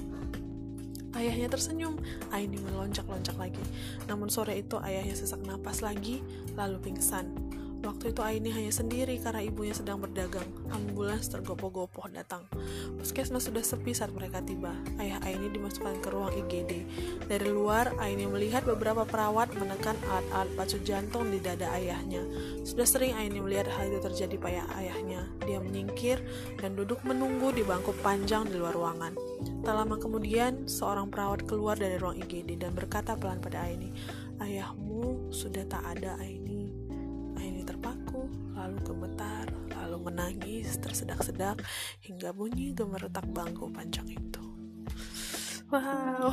Ayahnya 1.17 1.49
tersenyum, 1.49 1.97
Aini 2.37 2.61
melonjak-lonjak 2.61 3.41
lagi. 3.41 3.65
Namun 4.05 4.29
sore 4.29 4.61
itu 4.61 4.77
ayahnya 4.85 5.17
sesak 5.17 5.41
napas 5.43 5.81
lagi, 5.81 6.21
lalu 6.53 6.85
pingsan. 6.85 7.33
Waktu 7.91 8.15
itu 8.15 8.23
Aini 8.23 8.55
hanya 8.55 8.71
sendiri 8.71 9.19
karena 9.19 9.43
ibunya 9.43 9.75
sedang 9.75 9.99
berdagang. 9.99 10.47
Ambulans 10.71 11.27
tergopoh-gopoh 11.27 12.07
datang. 12.15 12.47
Puskesmas 12.95 13.51
sudah 13.51 13.67
sepi 13.67 13.91
saat 13.91 14.15
mereka 14.15 14.39
tiba. 14.47 14.71
Ayah 15.03 15.19
Aini 15.27 15.51
dimasukkan 15.51 15.99
ke 15.99 16.09
ruang 16.15 16.31
IGD. 16.31 16.87
Dari 17.27 17.51
luar, 17.51 17.91
Aini 17.99 18.31
melihat 18.31 18.63
beberapa 18.63 19.03
perawat 19.03 19.51
menekan 19.59 19.99
alat-alat 20.07 20.55
pacu 20.55 20.79
jantung 20.87 21.35
di 21.35 21.43
dada 21.43 21.67
ayahnya. 21.75 22.23
Sudah 22.63 22.87
sering 22.87 23.19
Aini 23.19 23.43
melihat 23.43 23.67
hal 23.75 23.91
itu 23.91 23.99
terjadi 24.07 24.39
pada 24.39 24.63
ayahnya. 24.79 25.27
Dia 25.43 25.59
menyingkir 25.59 26.23
dan 26.63 26.79
duduk 26.79 27.03
menunggu 27.03 27.51
di 27.51 27.67
bangku 27.67 27.91
panjang 28.07 28.47
di 28.47 28.55
luar 28.55 28.79
ruangan. 28.79 29.19
Tak 29.67 29.75
lama 29.75 29.99
kemudian, 29.99 30.71
seorang 30.71 31.11
perawat 31.11 31.43
keluar 31.43 31.75
dari 31.75 31.99
ruang 31.99 32.23
IGD 32.23 32.55
dan 32.55 32.71
berkata 32.71 33.19
pelan 33.19 33.43
pada 33.43 33.67
Aini, 33.67 33.91
Ayahmu 34.39 35.35
sudah 35.35 35.67
tak 35.67 35.83
ada 35.85 36.15
Aini 36.23 36.40
lalu 38.71 38.87
gemetar, 38.87 39.51
lalu 39.75 39.99
menangis 39.99 40.79
tersedak-sedak 40.79 41.59
hingga 42.07 42.31
bunyi 42.31 42.71
gemeretak 42.71 43.27
bangku 43.35 43.67
panjang 43.75 44.07
itu. 44.15 44.45
Wow. 45.75 46.31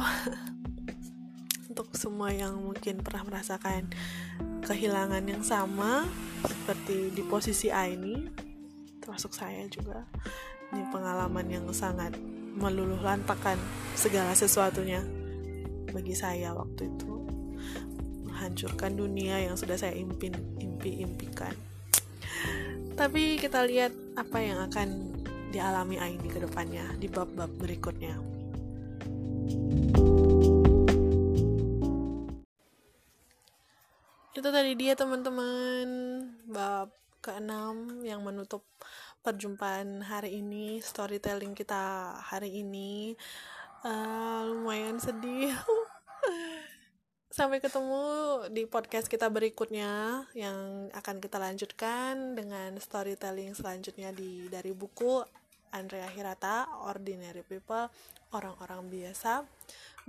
Untuk 1.74 1.98
semua 1.98 2.30
yang 2.30 2.62
mungkin 2.62 3.02
pernah 3.02 3.26
merasakan 3.26 3.90
kehilangan 4.62 5.26
yang 5.26 5.42
sama 5.42 6.06
seperti 6.46 7.10
di 7.10 7.26
posisi 7.26 7.74
Aini, 7.74 8.30
termasuk 9.02 9.34
saya 9.34 9.66
juga. 9.66 10.06
Ini 10.70 10.94
pengalaman 10.94 11.50
yang 11.50 11.66
sangat 11.74 12.14
meluluh 12.54 13.02
lantakan 13.02 13.58
segala 13.98 14.38
sesuatunya 14.38 15.02
bagi 15.90 16.14
saya 16.14 16.54
waktu 16.54 16.86
itu 16.86 17.18
menghancurkan 18.30 18.94
dunia 18.94 19.42
yang 19.42 19.58
sudah 19.58 19.74
saya 19.74 19.98
impin 19.98 20.38
impi-impikan. 20.62 21.77
Tapi 22.98 23.38
kita 23.38 23.62
lihat 23.62 23.94
apa 24.18 24.42
yang 24.42 24.58
akan 24.58 25.14
dialami 25.54 26.02
Aini 26.02 26.34
ke 26.34 26.42
depannya 26.42 26.98
di 26.98 27.06
bab-bab 27.06 27.46
berikutnya. 27.62 28.18
Itu 34.34 34.50
tadi 34.50 34.74
dia 34.74 34.98
teman-teman 34.98 35.86
bab 36.50 36.90
ke-6 37.22 38.02
yang 38.02 38.26
menutup 38.26 38.66
perjumpaan 39.22 40.02
hari 40.02 40.42
ini, 40.42 40.82
storytelling 40.82 41.54
kita 41.54 42.18
hari 42.18 42.66
ini. 42.66 43.14
Uh, 43.86 44.50
lumayan 44.50 44.98
sedih. 44.98 45.54
Sampai 47.38 47.62
ketemu 47.62 48.02
di 48.50 48.66
podcast 48.66 49.06
kita 49.06 49.30
berikutnya 49.30 50.26
yang 50.34 50.90
akan 50.90 51.22
kita 51.22 51.38
lanjutkan 51.38 52.34
dengan 52.34 52.74
storytelling 52.82 53.54
selanjutnya 53.54 54.10
di 54.10 54.50
dari 54.50 54.74
buku 54.74 55.22
Andrea 55.70 56.10
Hirata 56.10 56.66
Ordinary 56.90 57.46
People 57.46 57.94
orang-orang 58.34 58.90
biasa. 58.90 59.46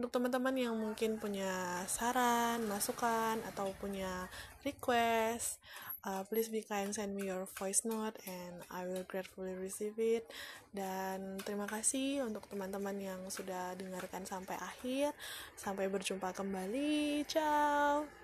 Untuk 0.00 0.08
teman-teman 0.08 0.56
yang 0.56 0.72
mungkin 0.72 1.20
punya 1.20 1.84
saran, 1.84 2.64
masukan 2.64 3.44
atau 3.44 3.76
punya 3.76 4.32
request 4.64 5.60
uh, 6.04 6.22
please 6.26 6.50
be 6.50 6.62
kind 6.62 6.90
send 6.94 7.16
me 7.16 7.26
your 7.30 7.46
voice 7.58 7.82
note 7.86 8.18
and 8.26 8.62
I 8.70 8.86
will 8.86 9.06
gratefully 9.06 9.54
receive 9.56 9.96
it. 9.98 10.28
Dan 10.70 11.40
terima 11.42 11.64
kasih 11.64 12.26
untuk 12.26 12.44
teman-teman 12.50 12.98
yang 13.00 13.20
sudah 13.32 13.74
dengarkan 13.78 14.26
sampai 14.26 14.58
akhir. 14.60 15.16
Sampai 15.56 15.88
berjumpa 15.88 16.34
kembali. 16.34 17.24
Ciao 17.24 18.17